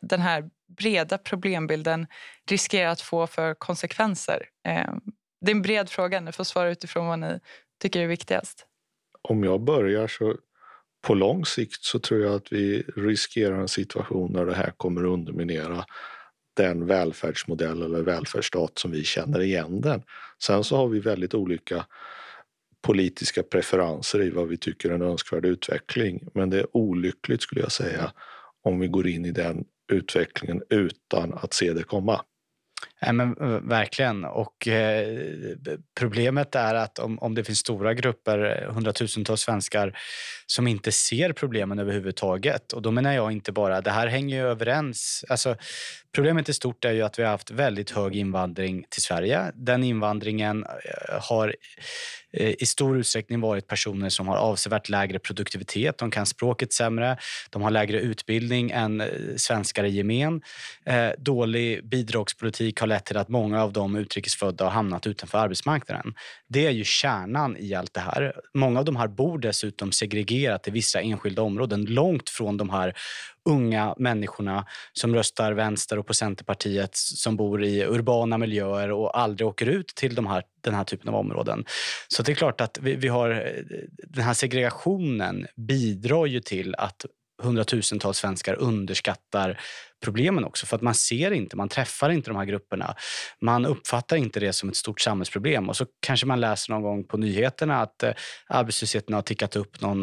den 0.02 0.22
här 0.22 0.50
breda 0.78 1.18
problembilden 1.18 2.08
riskerar 2.50 2.90
att 2.90 3.02
få 3.02 3.28
för 3.28 3.54
konsekvenser? 3.54 4.46
Ehm, 4.68 5.02
det 5.42 5.52
är 5.52 5.56
en 5.56 5.62
bred 5.62 5.90
fråga. 5.90 6.20
Ni 6.20 6.32
får 6.32 6.44
svara 6.44 6.70
utifrån 6.70 7.08
vad 7.08 7.20
ni 7.20 7.40
tycker 7.82 8.00
är 8.00 8.08
viktigast. 8.08 8.66
Om 9.30 9.44
jag 9.44 9.62
börjar 9.62 10.08
så 10.08 10.36
på 11.02 11.14
lång 11.14 11.46
sikt 11.46 11.84
så 11.84 12.00
tror 12.00 12.22
jag 12.22 12.36
att 12.36 12.54
vi 12.54 12.84
riskerar 12.96 13.60
en 13.60 13.68
situation 13.68 14.34
där 14.34 14.46
det 14.46 14.56
här 14.56 14.72
kommer 14.78 15.02
att 15.02 15.10
underminera 15.10 15.86
den 16.54 16.86
välfärdsmodell 16.86 17.82
eller 17.82 18.02
välfärdsstat 18.02 18.78
som 18.78 18.92
vi 18.92 19.04
känner 19.04 19.42
igen 19.42 19.82
den. 19.82 20.04
Sen 20.44 20.64
så 20.64 20.78
har 20.78 20.88
vi 20.88 21.00
väldigt 21.00 21.34
olika 21.34 21.86
politiska 22.82 23.44
preferenser 23.44 24.22
i 24.22 24.30
vad 24.30 24.48
vi 24.48 24.58
tycker 24.58 24.90
är 24.90 24.94
en 24.94 25.02
önskvärd 25.02 25.46
utveckling. 25.46 26.28
Men 26.34 26.50
det 26.50 26.60
är 26.60 26.78
olyckligt 26.78 27.42
skulle 27.42 27.62
jag 27.62 27.72
säga 27.72 28.12
om 28.64 28.80
vi 28.80 28.88
går 28.88 29.08
in 29.08 29.26
i 29.26 29.32
den 29.32 29.66
utvecklingen 29.92 30.64
utan 30.70 31.34
att 31.34 31.54
se 31.54 31.74
det 31.74 31.84
komma. 31.84 32.22
Ja, 33.00 33.14
men, 33.14 33.36
verkligen. 33.70 34.26
Och, 34.26 34.68
eh, 34.68 35.08
problemet 36.00 36.56
är 36.56 36.76
att 36.76 37.00
om, 37.00 37.20
om 37.20 37.36
det 37.36 37.44
finns 37.44 37.60
stora 37.60 37.94
grupper, 37.94 38.64
eh, 38.64 38.74
hundratusentals 38.74 39.42
svenskar 39.42 39.98
som 40.46 40.68
inte 40.68 40.92
ser 40.92 41.34
problemen 41.34 41.80
överhuvudtaget. 41.80 42.74
Och 42.74 42.82
då 42.82 42.92
menar 42.92 43.14
jag 43.14 43.32
inte 43.32 43.52
bara... 43.52 43.82
Det 43.82 43.92
här 43.92 44.08
hänger 44.08 44.38
ju 44.38 44.44
överens. 44.44 45.26
Alltså, 45.30 45.56
problemet 46.16 46.50
i 46.50 46.54
stort 46.54 46.86
är 46.86 46.92
ju 46.92 47.02
att 47.02 47.20
vi 47.20 47.24
har 47.24 47.32
haft 47.32 47.52
väldigt 47.52 47.92
hög 47.92 48.16
invandring 48.16 48.86
till 48.90 49.02
Sverige. 49.02 49.52
Den 49.56 49.84
invandringen 49.84 50.64
eh, 50.64 51.22
har 51.22 51.56
Eh, 52.36 52.56
i 52.60 52.66
stor 52.66 52.98
utsträckning 52.98 53.42
varit 53.42 53.68
personer 53.68 54.10
som 54.10 54.28
har 54.28 54.38
avsevärt 54.38 54.90
lägre 54.90 55.20
produktivitet. 55.20 55.98
De 55.98 56.12
kan 56.12 56.26
språket 56.26 56.74
sämre, 56.74 57.18
de 57.50 57.62
har 57.62 57.72
lägre 57.72 58.00
utbildning 58.00 58.72
än 58.72 59.02
eh, 59.02 59.08
svenskar 59.38 59.84
i 59.84 59.90
gemen. 59.90 60.42
Eh, 60.86 61.10
dålig 61.18 61.86
bidragspolitik 61.90 62.80
har 62.86 62.96
lett 62.96 63.06
till 63.06 63.18
att 63.18 63.30
många 63.30 63.64
av 63.64 63.74
de 63.74 63.96
utrikesfödda 63.96 64.64
har 64.64 64.72
hamnat 64.72 65.08
utanför 65.08 65.38
arbetsmarknaden. 65.38 66.14
Det 66.48 66.66
är 66.68 66.72
ju 66.72 66.84
kärnan 66.84 67.58
i 67.58 67.74
allt 67.74 67.94
det 67.94 68.00
här. 68.00 68.34
Många 68.54 68.80
av 68.80 68.86
de 68.86 68.96
här 68.96 69.08
bor 69.08 69.38
dessutom 69.40 69.92
segregerat 69.92 70.68
i 70.68 70.72
vissa 70.72 71.02
enskilda 71.02 71.42
områden 71.42 71.86
långt 71.86 72.30
från 72.30 72.58
de 72.58 72.70
här 72.70 72.94
unga 73.50 73.96
människorna 73.98 74.66
som 74.94 75.16
röstar 75.16 75.54
vänster 75.54 76.00
och 76.00 76.08
på 76.08 76.14
Centerpartiet 76.14 76.96
som 76.96 77.36
bor 77.36 77.64
i 77.64 77.86
urbana 77.86 78.38
miljöer 78.38 78.92
och 78.92 79.20
aldrig 79.20 79.48
åker 79.48 79.66
ut 79.66 79.88
till 79.88 80.16
de 80.16 80.28
här, 80.28 80.44
den 80.62 80.74
här 80.74 80.84
typen 80.84 81.10
av 81.10 81.16
områden. 81.16 81.66
Så 82.08 82.24
det 82.24 82.32
är 82.32 82.36
klart 82.36 82.62
att 82.62 82.80
vi, 82.82 82.96
vi 82.96 83.08
har, 83.08 83.30
eh, 83.30 83.64
den 84.08 84.24
här 84.24 84.34
segregationen 84.34 85.48
bidrar 85.56 86.26
ju 86.26 86.40
till 86.40 86.76
att 86.76 87.06
hundratusentals 87.44 88.18
svenskar 88.18 88.56
underskattar 88.60 89.60
problemen 90.04 90.46
också. 90.46 90.66
För 90.66 90.76
att 90.76 90.82
man 90.82 90.96
ser 90.96 91.32
inte, 91.32 91.58
man 91.58 91.70
träffar 91.70 92.10
inte 92.10 92.30
de 92.30 92.38
här 92.38 92.46
grupperna. 92.46 92.96
Man 93.42 93.66
uppfattar 93.66 94.18
inte 94.18 94.40
det 94.40 94.54
som 94.54 94.70
ett 94.70 94.76
stort 94.76 95.02
samhällsproblem. 95.02 95.70
Och 95.70 95.78
så 95.78 95.86
kanske 96.00 96.26
man 96.26 96.40
läser 96.40 96.74
någon 96.74 96.82
gång 96.82 97.04
på 97.04 97.18
nyheterna 97.18 97.82
att 97.82 98.04
eh, 98.04 98.12
arbetslösheten 98.48 99.16
har 99.16 99.22
tickat 99.22 99.56
upp 99.56 99.82
någon, 99.82 100.02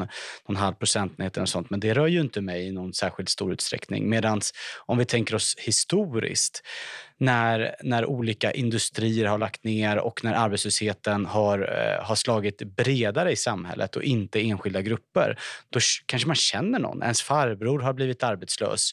någon 0.48 0.56
halv 0.56 0.74
procentenhet 0.74 1.36
eller 1.36 1.46
sånt. 1.46 1.70
Men 1.70 1.80
det 1.80 1.94
rör 1.94 2.06
ju 2.06 2.20
inte 2.20 2.40
mig 2.40 2.66
i 2.66 2.72
någon 2.72 2.94
särskilt 2.94 3.28
stor 3.28 3.52
utsträckning. 3.52 4.08
Medan 4.10 4.40
om 4.86 4.98
vi 4.98 5.04
tänker 5.04 5.34
oss 5.34 5.56
historiskt 5.58 6.62
när, 7.22 7.74
när 7.82 8.06
olika 8.06 8.52
industrier 8.52 9.26
har 9.26 9.38
lagt 9.38 9.64
ner 9.64 9.98
och 9.98 10.24
när 10.24 10.34
arbetslösheten 10.34 11.26
har, 11.26 11.58
eh, 11.58 12.04
har 12.04 12.14
slagit 12.14 12.62
bredare 12.62 13.32
i 13.32 13.36
samhället 13.36 13.96
och 13.96 14.02
inte 14.02 14.40
enskilda 14.40 14.82
grupper. 14.82 15.38
Då 15.70 15.80
kanske 16.06 16.26
man 16.26 16.36
känner 16.36 16.78
någon. 16.78 17.02
Ens 17.02 17.22
farbror 17.22 17.80
har 17.80 17.92
blivit 17.92 18.22
arbetslös. 18.22 18.92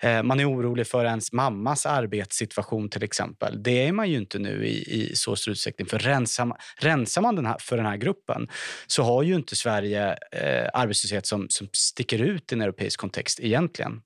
Eh, 0.00 0.22
man 0.22 0.39
är 0.40 0.50
orolig 0.50 0.86
för 0.86 1.04
ens 1.04 1.32
mammas 1.32 1.86
arbetssituation 1.86 2.88
till 2.88 3.02
exempel. 3.02 3.62
Det 3.62 3.86
är 3.86 3.92
man 3.92 4.10
ju 4.10 4.16
inte 4.16 4.38
nu 4.38 4.66
i, 4.66 5.02
i 5.02 5.16
så 5.16 5.36
stor 5.36 5.52
utsträckning. 5.52 5.86
För 5.86 5.98
rensar, 5.98 6.56
rensar 6.80 7.22
man 7.22 7.36
den 7.36 7.46
här, 7.46 7.56
för 7.60 7.76
den 7.76 7.86
här 7.86 7.96
gruppen 7.96 8.48
så 8.86 9.02
har 9.02 9.22
ju 9.22 9.34
inte 9.34 9.56
Sverige 9.56 10.18
eh, 10.32 10.68
arbetslöshet 10.74 11.26
som, 11.26 11.46
som 11.48 11.68
sticker 11.72 12.22
ut 12.22 12.52
i 12.52 12.54
en 12.54 12.60
europeisk 12.60 13.00
kontext 13.00 13.40
egentligen. 13.40 14.02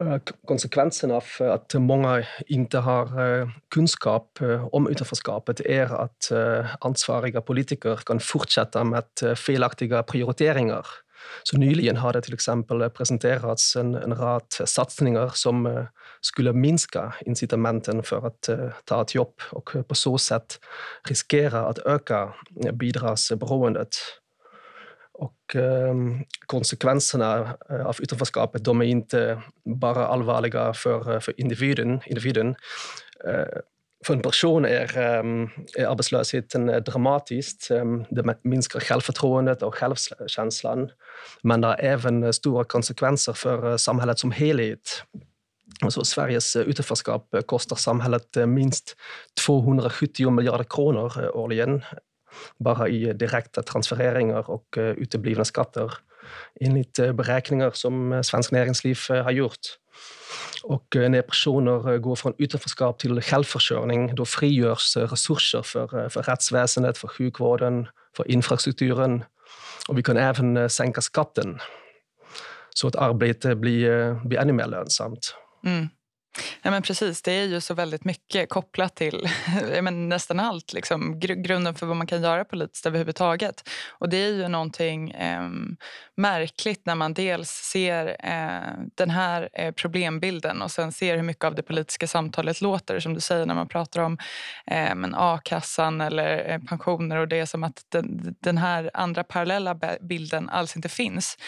Eh, 0.00 0.18
konsekvensen 0.44 1.10
av 1.10 1.24
eh, 1.40 1.52
att 1.52 1.74
många 1.74 2.22
inte 2.46 2.78
har 2.78 3.40
eh, 3.40 3.48
kunskap 3.74 4.38
om 4.72 4.88
utanförskapet 4.88 5.60
är 5.60 6.02
att 6.02 6.32
ansvariga 6.80 7.40
politiker 7.40 7.96
kan 7.96 8.20
fortsätta 8.20 8.84
med 8.84 9.04
felaktiga 9.36 10.02
prioriteringar. 10.02 10.86
Så 11.42 11.58
nyligen 11.58 11.96
har 11.96 12.12
det 12.12 12.22
till 12.22 12.34
exempel 12.34 12.90
presenterats 12.90 13.76
en, 13.76 13.94
en 13.94 14.14
rad 14.14 14.42
satsningar 14.64 15.30
som 15.34 15.66
eh, 15.66 15.84
skulle 16.20 16.52
minska 16.52 17.14
incitamenten 17.26 18.02
för 18.02 18.26
att 18.26 18.48
eh, 18.48 18.68
ta 18.84 19.02
ett 19.02 19.14
jobb 19.14 19.34
och 19.50 19.76
på 19.88 19.94
så 19.94 20.18
sätt 20.18 20.60
riskera 21.08 21.66
att 21.66 21.78
öka 21.78 22.34
eh, 22.64 22.72
bidragsberoendet. 22.72 23.96
Och 25.18 25.56
ehm, 25.56 26.12
eh, 26.12 26.20
konsekvenserna 26.46 27.56
av 27.84 27.96
utanförskapet 28.00 28.64
de 28.64 28.80
är 28.80 28.84
inte 28.84 29.42
bara 29.64 30.06
allvarliga 30.06 30.72
för, 30.74 31.20
för 31.20 31.40
individen. 31.40 32.00
individen. 32.06 32.54
Eh, 33.28 33.58
för 34.06 34.14
en 34.14 34.22
person 34.22 34.64
är, 34.64 34.98
är 35.78 35.86
arbetslösheten 35.86 36.66
dramatisk. 36.66 37.70
Ehm, 37.70 38.04
det 38.10 38.38
minskar 38.42 38.80
självförtroendet 38.80 39.62
och 39.62 39.74
självkänslan. 39.74 40.90
Men 41.42 41.60
det 41.60 41.66
har 41.66 41.80
även 41.80 42.32
stora 42.32 42.64
konsekvenser 42.64 43.32
för 43.32 43.76
samhället 43.76 44.18
som 44.18 44.30
helhet. 44.30 45.02
Alltså 45.80 46.04
Sveriges 46.04 46.56
utanförskap 46.56 47.34
kostar 47.46 47.76
samhället 47.76 48.36
minst 48.46 48.96
270 49.46 50.30
miljarder 50.30 50.64
kronor 50.64 51.30
årligen 51.34 51.82
bara 52.58 52.88
i 52.88 53.12
direkta 53.12 53.62
transfereringar 53.62 54.50
och 54.50 54.78
eh, 54.78 54.90
uteblivna 54.90 55.44
skatter 55.44 55.92
enligt 56.60 56.98
eh, 56.98 57.12
beräkningar 57.12 57.70
som 57.74 58.12
eh, 58.12 58.22
Svenskt 58.22 58.52
Näringsliv 58.52 58.98
har 59.08 59.30
gjort. 59.30 59.60
Och 60.62 60.96
eh, 60.96 61.10
när 61.10 61.22
personer 61.22 61.92
eh, 61.92 61.98
går 61.98 62.16
från 62.16 62.34
utanförskap 62.38 62.98
till 62.98 63.20
självförsörjning 63.20 64.14
då 64.14 64.24
frigörs 64.24 64.96
eh, 64.96 65.08
resurser 65.08 65.62
för, 65.62 66.08
för 66.08 66.22
rättsväsendet, 66.22 66.98
för 66.98 67.08
sjukvården, 67.08 67.88
för 68.16 68.30
infrastrukturen. 68.30 69.24
Och 69.88 69.98
vi 69.98 70.02
kan 70.02 70.16
även 70.16 70.70
sänka 70.70 71.00
skatten 71.00 71.58
så 72.74 72.88
att 72.88 72.96
arbete 72.96 73.54
blir, 73.54 74.14
blir 74.28 74.38
ännu 74.38 74.52
mer 74.52 74.66
lönsamt. 74.66 75.34
Mm. 75.64 75.88
Ja, 76.62 76.70
men 76.70 76.82
precis, 76.82 77.22
det 77.22 77.32
är 77.32 77.44
ju 77.44 77.60
så 77.60 77.74
väldigt 77.74 78.04
mycket 78.04 78.48
kopplat 78.48 78.96
till 78.96 79.28
men 79.82 80.08
nästan 80.08 80.40
allt. 80.40 80.72
Liksom, 80.72 81.20
grunden 81.20 81.74
för 81.74 81.86
vad 81.86 81.96
man 81.96 82.06
kan 82.06 82.22
göra 82.22 82.44
politiskt 82.44 82.86
överhuvudtaget. 82.86 83.68
Och 83.88 84.08
det 84.08 84.16
är 84.16 84.32
ju 84.32 84.48
någonting 84.48 85.10
eh, 85.10 85.48
märkligt 86.16 86.86
när 86.86 86.94
man 86.94 87.14
dels 87.14 87.50
ser 87.50 88.16
eh, 88.22 88.84
den 88.94 89.10
här 89.10 89.48
eh, 89.52 89.72
problembilden 89.72 90.62
och 90.62 90.70
sen 90.70 90.92
ser 90.92 91.16
hur 91.16 91.22
mycket 91.22 91.44
av 91.44 91.54
det 91.54 91.62
politiska 91.62 92.06
samtalet 92.06 92.60
låter. 92.60 93.00
Som 93.00 93.14
du 93.14 93.20
säger 93.20 93.46
när 93.46 93.54
man 93.54 93.68
pratar 93.68 94.02
om 94.02 94.18
eh, 94.66 94.92
a-kassan 95.14 96.00
eller 96.00 96.50
eh, 96.50 96.58
pensioner 96.58 97.16
och 97.16 97.28
det 97.28 97.38
är 97.38 97.46
som 97.46 97.64
att 97.64 97.84
den, 97.88 98.36
den 98.40 98.58
här 98.58 98.90
andra 98.94 99.24
parallella 99.24 99.80
bilden 100.00 100.48
alls 100.48 100.76
inte 100.76 100.88
finns. 100.88 101.38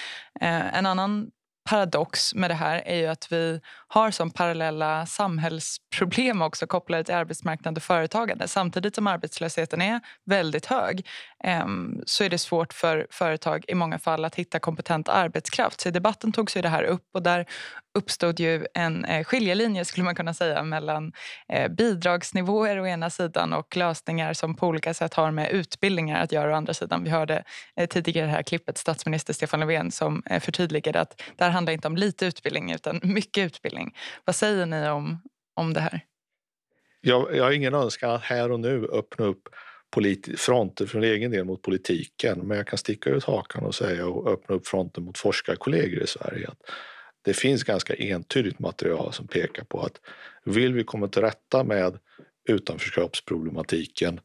Eh, 0.41 0.79
en 0.79 0.87
annan 0.87 1.31
paradox 1.69 2.35
med 2.35 2.51
det 2.51 2.55
här 2.55 2.83
är 2.87 2.97
ju 2.97 3.07
att 3.07 3.33
vi 3.33 3.61
har 3.89 4.11
som 4.11 4.31
parallella 4.31 5.07
samhällsproblem 5.07 6.43
också 6.43 6.67
kopplade 6.67 7.05
till 7.05 7.15
arbetsmarknad 7.15 7.77
och 7.77 7.83
företagande. 7.83 8.49
Samtidigt 8.49 8.95
som 8.95 9.07
arbetslösheten 9.07 9.83
är 9.83 10.01
väldigt 10.27 10.67
hög 10.67 11.07
ehm, 11.45 12.03
så 12.07 12.25
är 12.25 12.31
det 12.31 12.39
svårt 12.39 12.73
för 12.73 13.07
företag 13.11 13.65
i 13.69 13.75
många 13.75 13.99
fall 13.99 14.25
att 14.25 14.35
hitta 14.35 14.59
kompetent 14.59 15.09
arbetskraft. 15.09 15.81
Så 15.81 15.89
i 15.89 15.93
debatten 15.93 16.33
togs 16.33 16.57
ju 16.57 16.63
det 16.63 16.69
här 16.69 16.85
upp 16.85 17.05
och 17.15 17.23
där 17.23 17.47
uppstod 17.99 18.41
ju 18.41 18.67
en 18.75 19.05
eh, 19.05 19.25
skiljelinje 19.25 19.85
skulle 19.85 20.05
man 20.05 20.15
kunna 20.15 20.35
säga 20.35 20.63
mellan 20.63 21.13
eh, 21.49 21.69
bidragsnivåer 21.69 22.81
å 22.81 22.87
ena 22.87 23.11
sidan 23.11 23.53
och 23.53 23.77
lösningar 23.77 24.33
som 24.33 24.57
på 24.57 24.67
olika 24.67 24.95
sätt 24.95 25.15
har 25.15 25.31
med 25.31 25.51
utbildningar 25.51 26.23
att 26.23 26.33
göra 26.33 26.53
å 26.53 26.57
andra 26.57 26.75
sidan. 26.75 27.05
Vi 27.05 27.11
hörde 27.11 27.45
eh, 27.77 27.87
tidigare 27.89 28.27
i 28.27 28.29
det 28.29 28.37
här 28.37 28.43
klippet 28.43 28.79
statsminister 28.79 29.33
Stefan 29.33 29.61
Löfven 29.61 29.91
som 29.91 30.23
förtydligade 30.41 31.01
att 31.01 31.23
det 31.37 31.45
här 31.45 31.51
handlar 31.51 31.73
inte 31.73 31.89
om 31.89 31.97
lite 31.97 32.27
utbildning 32.27 32.73
utan 32.73 33.01
mycket 33.03 33.47
utbildning. 33.47 33.97
Vad 34.25 34.35
säger 34.35 34.67
ni 34.67 34.89
om, 34.89 35.23
om 35.55 35.75
det 35.75 35.81
här? 35.81 36.01
Jag, 37.01 37.37
jag 37.37 37.45
har 37.45 37.53
ingen 37.53 37.75
önskan 37.75 38.11
att 38.11 38.23
här 38.23 38.53
och 38.53 38.61
nu 38.61 38.89
öppna 38.93 39.25
upp 39.25 39.49
fronter 40.37 40.87
för 40.87 41.03
egen 41.03 41.31
del 41.31 41.45
mot 41.45 41.63
politiken 41.63 42.39
men 42.39 42.57
jag 42.57 42.67
kan 42.67 42.79
sticka 42.79 43.11
ut 43.11 43.25
hakan 43.25 43.65
och 43.65 43.75
säga 43.75 44.07
och 44.07 44.33
öppna 44.33 44.55
upp 44.55 44.67
fronten 44.67 45.05
mot 45.05 45.19
forskarkollegor 45.19 46.03
i 46.03 46.07
Sverige. 46.07 46.49
Det 47.23 47.35
finns 47.35 47.65
ganska 47.65 47.95
entydigt 47.95 48.59
material 48.59 49.13
som 49.13 49.27
pekar 49.27 49.65
på 49.65 49.81
att 49.81 50.01
vill 50.45 50.75
vi 50.75 50.85
komma 50.85 51.09
till 51.09 51.23
rätta 51.23 51.65
med 51.65 51.99
utanförskapsproblematiken 52.49 54.21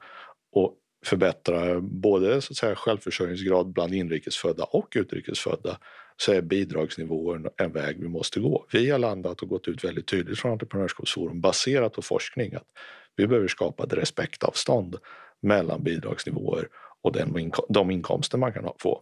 och 0.52 0.76
förbättra 1.06 1.82
både 1.82 2.42
så 2.42 2.54
att 2.54 2.58
säga, 2.58 2.76
självförsörjningsgrad 2.76 3.74
bland 3.74 3.94
inrikesfödda 3.94 4.64
och 4.64 4.88
utrikesfödda 4.96 5.78
så 6.18 6.32
är 6.32 6.42
bidragsnivåer 6.42 7.52
en 7.58 7.72
väg 7.72 8.00
vi 8.00 8.08
måste 8.08 8.40
gå. 8.40 8.66
Vi 8.72 8.90
har 8.90 9.00
landat 9.00 9.42
och 9.42 9.50
gått 9.50 9.68
ut 9.68 9.84
väldigt 9.84 10.08
tydligt 10.08 10.40
från 10.40 10.52
Entreprenörskapsforum 10.52 11.42
baserat 11.42 11.94
på 11.94 12.02
forskning 12.02 12.56
att 12.56 12.68
vi 13.16 13.28
behöver 13.28 13.48
skapa 13.48 13.84
ett 13.84 13.94
respektavstånd 13.94 14.96
mellan 15.42 15.84
bidragsnivåer 15.84 16.68
och 17.02 17.12
den, 17.12 17.52
de 17.70 17.92
inkomster 17.92 18.38
man 18.38 18.54
kan 18.54 18.72
få. 18.80 19.02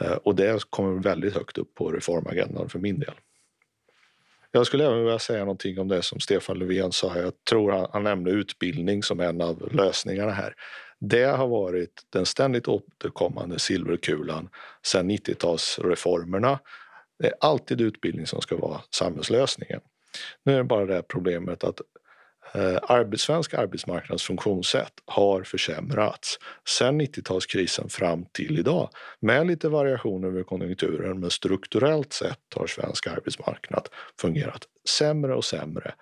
Eh, 0.00 0.12
och 0.12 0.34
det 0.34 0.70
kommer 0.70 1.02
väldigt 1.02 1.34
högt 1.34 1.58
upp 1.58 1.74
på 1.74 1.90
reformagendan 1.92 2.68
för 2.68 2.78
min 2.78 3.00
del. 3.00 3.14
Jag 4.50 4.66
skulle 4.66 4.86
även 4.86 5.04
vilja 5.04 5.18
säga 5.18 5.40
någonting 5.40 5.78
om 5.78 5.88
det 5.88 6.02
som 6.02 6.20
Stefan 6.20 6.58
Löfven 6.58 6.92
sa. 6.92 7.18
Jag 7.18 7.32
tror 7.50 7.72
han, 7.72 7.86
han 7.92 8.04
nämnde 8.04 8.30
utbildning 8.30 9.02
som 9.02 9.20
en 9.20 9.40
av 9.40 9.74
lösningarna 9.74 10.32
här. 10.32 10.54
Det 11.00 11.24
har 11.24 11.48
varit 11.48 12.02
den 12.10 12.26
ständigt 12.26 12.68
återkommande 12.68 13.58
silverkulan 13.58 14.48
sedan 14.82 15.10
90-talsreformerna. 15.10 16.58
Det 17.18 17.26
är 17.26 17.34
alltid 17.40 17.80
utbildning 17.80 18.26
som 18.26 18.40
ska 18.40 18.56
vara 18.56 18.80
samhällslösningen. 18.90 19.80
Nu 20.44 20.52
är 20.52 20.58
det 20.58 20.64
bara 20.64 20.86
det 20.86 21.02
problemet 21.02 21.64
att 21.64 21.80
Eh, 22.54 22.78
arbets, 22.82 23.22
svensk 23.22 23.54
arbetsmarknads 23.54 24.22
funktionssätt 24.22 24.92
har 25.06 25.42
försämrats 25.42 26.38
sedan 26.68 27.00
90-talskrisen 27.00 27.88
fram 27.88 28.24
till 28.32 28.58
idag 28.58 28.90
med 29.20 29.46
lite 29.46 29.68
variationer 29.68 30.28
över 30.28 30.42
konjunkturen 30.42 31.20
men 31.20 31.30
strukturellt 31.30 32.12
sett 32.12 32.54
har 32.54 32.66
svensk 32.66 33.06
arbetsmarknad 33.06 33.88
fungerat 34.20 34.64
sämre 34.98 35.34
och 35.34 35.44
sämre 35.44 35.94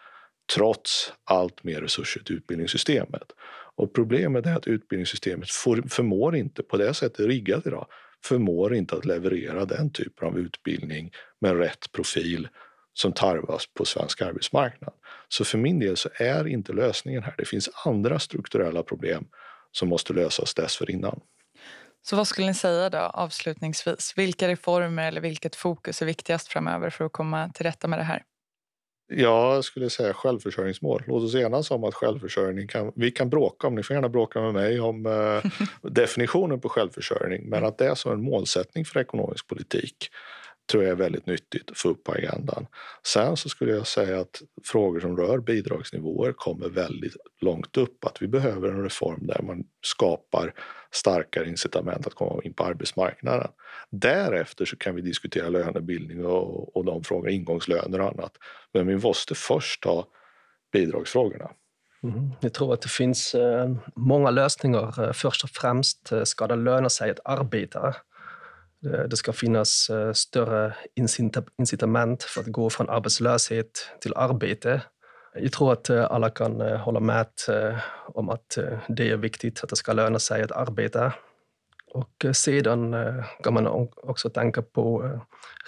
trots 0.54 1.12
allt 1.24 1.64
mer 1.64 1.80
resurser 1.80 2.20
till 2.20 2.36
utbildningssystemet. 2.36 3.32
Och 3.76 3.94
problemet 3.94 4.46
är 4.46 4.56
att 4.56 4.66
utbildningssystemet 4.66 5.50
förmår 5.88 6.36
inte, 6.36 6.62
på 6.62 6.76
det 6.76 6.94
sättet 6.94 7.26
riggat 7.26 7.66
idag, 7.66 7.86
förmår 8.24 8.74
inte 8.74 8.96
att 8.96 9.04
leverera 9.04 9.64
den 9.64 9.90
typen 9.90 10.28
av 10.28 10.38
utbildning 10.38 11.12
med 11.40 11.58
rätt 11.58 11.92
profil 11.92 12.48
som 12.96 13.12
tarvas 13.12 13.66
på 13.74 13.84
svensk 13.84 14.22
arbetsmarknad. 14.22 14.92
Så 15.28 15.44
för 15.44 15.58
min 15.58 15.78
del 15.78 15.96
så 15.96 16.08
är 16.14 16.46
inte 16.46 16.72
lösningen 16.72 17.22
här. 17.22 17.34
Det 17.38 17.44
finns 17.44 17.70
andra 17.84 18.18
strukturella 18.18 18.82
problem 18.82 19.26
som 19.72 19.88
måste 19.88 20.12
lösas 20.12 20.54
dessförinnan. 20.54 21.20
Så 22.02 22.16
vad 22.16 22.28
skulle 22.28 22.46
ni 22.46 22.54
säga 22.54 22.90
då 22.90 22.98
avslutningsvis? 22.98 24.12
Vilka 24.16 24.48
reformer 24.48 25.08
eller 25.08 25.20
vilket 25.20 25.56
fokus 25.56 26.02
är 26.02 26.06
viktigast 26.06 26.48
framöver 26.48 26.90
för 26.90 27.04
att 27.04 27.12
komma 27.12 27.50
till 27.54 27.66
rätta 27.66 27.88
med 27.88 27.98
det 27.98 28.02
här? 28.02 28.22
Jag 29.08 29.64
skulle 29.64 29.90
säga 29.90 30.14
självförsörjningsmål. 30.14 31.02
Låt 31.06 31.22
oss 31.22 31.34
enas 31.34 31.70
om 31.70 31.84
att 31.84 31.94
självförsörjning 31.94 32.68
kan... 32.68 32.92
Vi 32.96 33.10
kan 33.10 33.30
bråka 33.30 33.66
om, 33.66 33.74
ni 33.74 33.82
får 33.82 33.94
gärna 33.94 34.08
bråka 34.08 34.40
med 34.40 34.54
mig 34.54 34.80
om 34.80 35.06
eh, 35.06 35.50
definitionen 35.90 36.60
på 36.60 36.68
självförsörjning 36.68 37.48
men 37.48 37.64
att 37.64 37.78
det 37.78 37.86
är 37.86 37.94
som 37.94 38.12
en 38.12 38.22
målsättning 38.22 38.84
för 38.84 39.00
ekonomisk 39.00 39.48
politik 39.48 40.10
tror 40.70 40.82
jag 40.82 40.92
är 40.92 40.96
väldigt 40.96 41.26
nyttigt 41.26 41.70
att 41.70 41.78
få 41.78 41.88
upp 41.88 42.04
på 42.04 42.12
agendan. 42.12 42.66
Sen 43.06 43.36
så 43.36 43.48
skulle 43.48 43.72
jag 43.72 43.86
säga 43.86 44.20
att 44.20 44.42
frågor 44.64 45.00
som 45.00 45.16
rör 45.16 45.38
bidragsnivåer 45.38 46.32
kommer 46.32 46.68
väldigt 46.68 47.16
långt 47.40 47.76
upp. 47.76 48.04
Att 48.04 48.22
vi 48.22 48.28
behöver 48.28 48.68
en 48.68 48.82
reform 48.82 49.26
där 49.26 49.42
man 49.42 49.64
skapar 49.82 50.52
starkare 50.90 51.48
incitament 51.48 52.06
att 52.06 52.14
komma 52.14 52.42
in 52.42 52.54
på 52.54 52.64
arbetsmarknaden. 52.64 53.50
Därefter 53.90 54.64
så 54.64 54.76
kan 54.76 54.94
vi 54.94 55.02
diskutera 55.02 55.48
lönebildning 55.48 56.26
och, 56.26 56.76
och 56.76 56.84
de 56.84 57.04
frågorna, 57.04 57.30
ingångslöner 57.30 58.00
och 58.00 58.08
annat. 58.08 58.32
Men 58.72 58.86
vi 58.86 58.96
måste 58.96 59.34
först 59.34 59.82
ta 59.82 60.06
bidragsfrågorna. 60.72 61.50
Mm. 62.02 62.30
Jag 62.40 62.52
tror 62.52 62.74
att 62.74 62.82
det 62.82 62.88
finns 62.88 63.34
eh, 63.34 63.74
många 63.94 64.30
lösningar. 64.30 65.04
Eh, 65.04 65.12
först 65.12 65.44
och 65.44 65.50
främst 65.50 66.12
eh, 66.12 66.22
ska 66.22 66.46
det 66.46 66.56
löna 66.56 66.88
sig 66.88 67.10
att 67.10 67.20
arbeta. 67.24 67.94
Eh, 68.84 69.04
det 69.08 69.16
ska 69.16 69.32
finnas 69.32 69.90
eh, 69.90 70.12
större 70.12 70.74
incitament 71.58 72.22
för 72.22 72.40
att 72.40 72.46
gå 72.46 72.70
från 72.70 72.90
arbetslöshet 72.90 73.90
till 74.00 74.12
arbete. 74.16 74.82
Jag 75.34 75.52
tror 75.52 75.72
att 75.72 75.90
eh, 75.90 76.04
alla 76.10 76.30
kan 76.30 76.60
hålla 76.60 77.00
med 77.00 77.26
om 78.14 78.30
att 78.30 78.58
det 78.88 79.10
är 79.10 79.16
viktigt 79.16 79.64
att 79.64 79.68
det 79.68 79.76
ska 79.76 79.92
löna 79.92 80.18
sig 80.18 80.42
att 80.42 80.52
arbeta. 80.52 81.12
Och 81.92 82.26
sedan 82.32 82.94
kan 83.42 83.54
man 83.54 83.88
också 83.96 84.30
tänka 84.30 84.62
på 84.62 85.10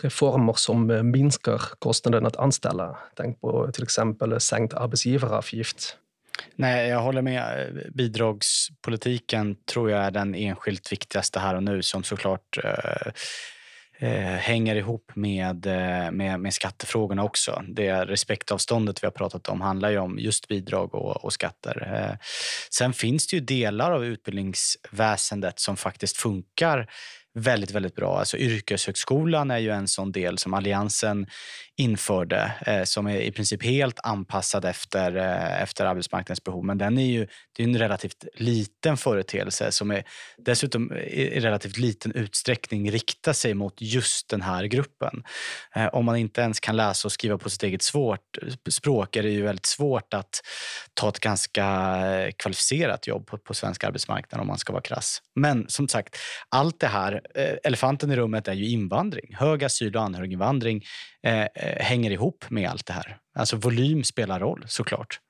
reformer 0.03 0.53
som 0.53 1.11
minskar 1.11 1.63
kostnaden 1.79 2.27
att 2.27 2.37
anställa. 2.37 2.99
Tänk 3.17 3.41
på 3.41 3.73
till 3.73 3.83
exempel 3.83 4.41
sänkt 4.41 4.75
arbetsgivaravgift. 4.75 5.97
Nej, 6.57 6.89
jag 6.89 7.01
håller 7.01 7.23
med. 7.23 7.73
Bidragspolitiken 7.95 9.57
tror 9.65 9.91
jag 9.91 10.05
är 10.05 10.11
den 10.11 10.35
enskilt 10.35 10.93
viktigaste 10.93 11.41
här 11.41 11.55
och 11.55 11.63
nu 11.63 11.83
som 11.83 12.05
såklart 12.05 12.59
eh, 12.65 13.13
eh, 13.99 14.37
hänger 14.37 14.77
ihop 14.77 15.13
med, 15.15 15.67
eh, 15.67 16.11
med, 16.11 16.41
med 16.41 16.55
skattefrågorna 16.55 17.25
också. 17.25 17.63
Det 17.69 18.05
respektavståndet 18.05 19.03
vi 19.03 19.07
har 19.07 19.13
pratat 19.13 19.49
om 19.49 19.61
handlar 19.61 19.91
ju 19.91 19.99
om 19.99 20.19
just 20.19 20.49
bidrag 20.49 20.95
och, 20.95 21.25
och 21.25 21.33
skatter. 21.33 21.95
Eh, 21.95 22.17
sen 22.71 22.93
finns 22.93 23.27
det 23.27 23.37
ju 23.37 23.41
delar 23.41 23.93
av 23.93 24.05
utbildningsväsendet 24.05 25.61
som 25.61 25.77
faktiskt 25.77 26.17
funkar 26.17 26.89
väldigt, 27.39 27.71
väldigt 27.71 27.95
bra. 27.95 28.19
Alltså 28.19 28.37
yrkeshögskolan 28.37 29.51
är 29.51 29.59
ju 29.59 29.71
en 29.71 29.89
sån 29.89 30.13
del 30.13 30.39
som 30.39 30.55
Alliansen 30.55 31.27
införde 31.77 32.53
eh, 32.67 32.85
som 32.85 33.07
är 33.07 33.21
i 33.21 33.33
princip 33.33 33.65
helt 33.65 34.01
anpassad 34.03 34.65
efter, 34.65 35.17
eh, 35.17 35.63
efter 35.63 35.85
arbetsmarknadens 35.85 36.45
behov. 36.45 36.65
Men 36.65 36.79
den 36.79 36.99
är 36.99 37.07
ju 37.07 37.27
det 37.57 37.63
är 37.63 37.67
en 37.67 37.79
relativt 37.79 38.25
liten 38.35 38.97
företeelse 38.97 39.73
som 39.73 39.91
är, 39.91 40.05
dessutom 40.37 40.93
i 40.93 41.41
relativt 41.41 41.79
liten 41.79 42.13
utsträckning 42.13 42.91
riktar 42.91 43.33
sig 43.33 43.55
mot 43.55 43.75
just 43.81 44.29
den 44.29 44.43
här 44.43 44.65
gruppen. 44.65 45.23
Eh, 45.75 45.87
om 45.87 46.05
man 46.05 46.17
inte 46.17 46.41
ens 46.41 46.61
kan 46.61 46.77
läsa 46.77 47.09
och 47.09 47.13
skriva 47.13 47.39
på 47.39 47.51
sitt 47.51 47.63
eget 47.63 47.83
svårt, 47.83 48.39
språk 48.69 49.17
är 49.17 49.23
det 49.23 49.31
ju 49.31 49.43
väldigt 49.43 49.67
svårt 49.67 50.15
att 50.15 50.41
ta 50.95 51.09
ett 51.09 51.21
ganska 51.21 51.65
eh, 52.07 52.33
kvalificerat 52.39 53.07
jobb 53.07 53.27
på, 53.27 53.39
på 53.39 53.55
svensk 53.55 53.85
arbetsmarknad 53.85 54.41
om 54.41 54.47
man 54.47 54.59
ska 54.59 54.73
vara 54.73 54.83
krass. 54.83 55.23
Men 55.35 55.69
som 55.69 55.89
sagt, 55.89 56.17
allt 56.49 56.81
det 56.81 56.87
här, 56.87 57.21
elefanten 57.65 58.11
i 58.11 58.17
rummet 58.17 58.49
är 58.49 58.53
ju 58.53 58.69
invandring. 58.69 59.35
Hög 59.35 59.65
asyl 59.65 59.97
och 59.97 60.03
anhöriginvandring 60.03 60.85
eh, 61.23 61.47
hänger 61.81 62.11
ihop 62.11 62.45
med 62.51 62.71
allt 62.71 62.87
det 62.87 62.93
här. 62.93 63.17
Alltså 63.35 63.57
volym 63.57 64.05
spelar 64.05 64.41
roll 64.41 64.65
såklart. 64.67 65.21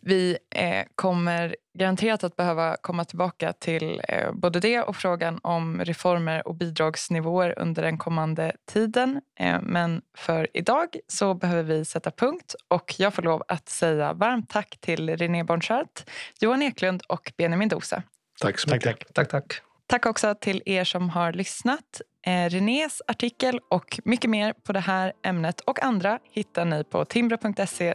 Vi 0.00 0.38
eh, 0.54 0.84
kommer 0.94 1.56
garanterat 1.78 2.24
att 2.24 2.36
behöva 2.36 2.76
komma 2.80 3.04
tillbaka 3.04 3.52
till 3.52 4.02
eh, 4.08 4.32
både 4.32 4.60
det 4.60 4.80
och 4.80 4.96
frågan 4.96 5.40
om 5.42 5.84
reformer 5.84 6.48
och 6.48 6.54
bidragsnivåer 6.54 7.58
under 7.58 7.82
den 7.82 7.98
kommande 7.98 8.52
tiden. 8.72 9.20
Eh, 9.40 9.60
men 9.62 10.02
för 10.16 10.48
idag 10.54 10.88
så 11.08 11.34
behöver 11.34 11.62
vi 11.62 11.84
sätta 11.84 12.10
punkt 12.10 12.54
och 12.68 12.94
jag 12.98 13.14
får 13.14 13.22
lov 13.22 13.42
att 13.48 13.68
säga 13.68 14.12
varmt 14.12 14.50
tack 14.50 14.78
till 14.80 15.16
René 15.16 15.44
Bonchart, 15.44 16.10
Johan 16.40 16.62
Eklund 16.62 17.02
och 17.08 17.32
Benjamin 17.36 17.68
Dose. 17.68 18.02
Tack 18.40 18.58
så 18.58 18.70
mycket. 18.70 18.84
Tack, 18.84 19.14
tack. 19.14 19.28
tack. 19.28 19.48
Tack 19.48 19.69
Tack 19.90 20.06
också 20.06 20.34
till 20.34 20.62
er 20.66 20.84
som 20.84 21.10
har 21.10 21.32
lyssnat. 21.32 22.00
Eh, 22.26 22.50
Renés 22.50 23.02
artikel 23.06 23.60
och 23.70 24.00
mycket 24.04 24.30
mer 24.30 24.52
på 24.52 24.72
det 24.72 24.80
här 24.80 25.12
ämnet 25.24 25.60
och 25.60 25.82
andra 25.82 26.18
hittar 26.32 26.64
ni 26.64 26.84
på 26.84 27.04
timbro.se 27.04 27.94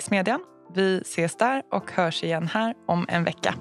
smedjan. 0.00 0.40
Vi 0.74 1.00
ses 1.00 1.36
där 1.36 1.62
och 1.72 1.90
hörs 1.90 2.24
igen 2.24 2.48
här 2.48 2.74
om 2.86 3.06
en 3.08 3.24
vecka. 3.24 3.54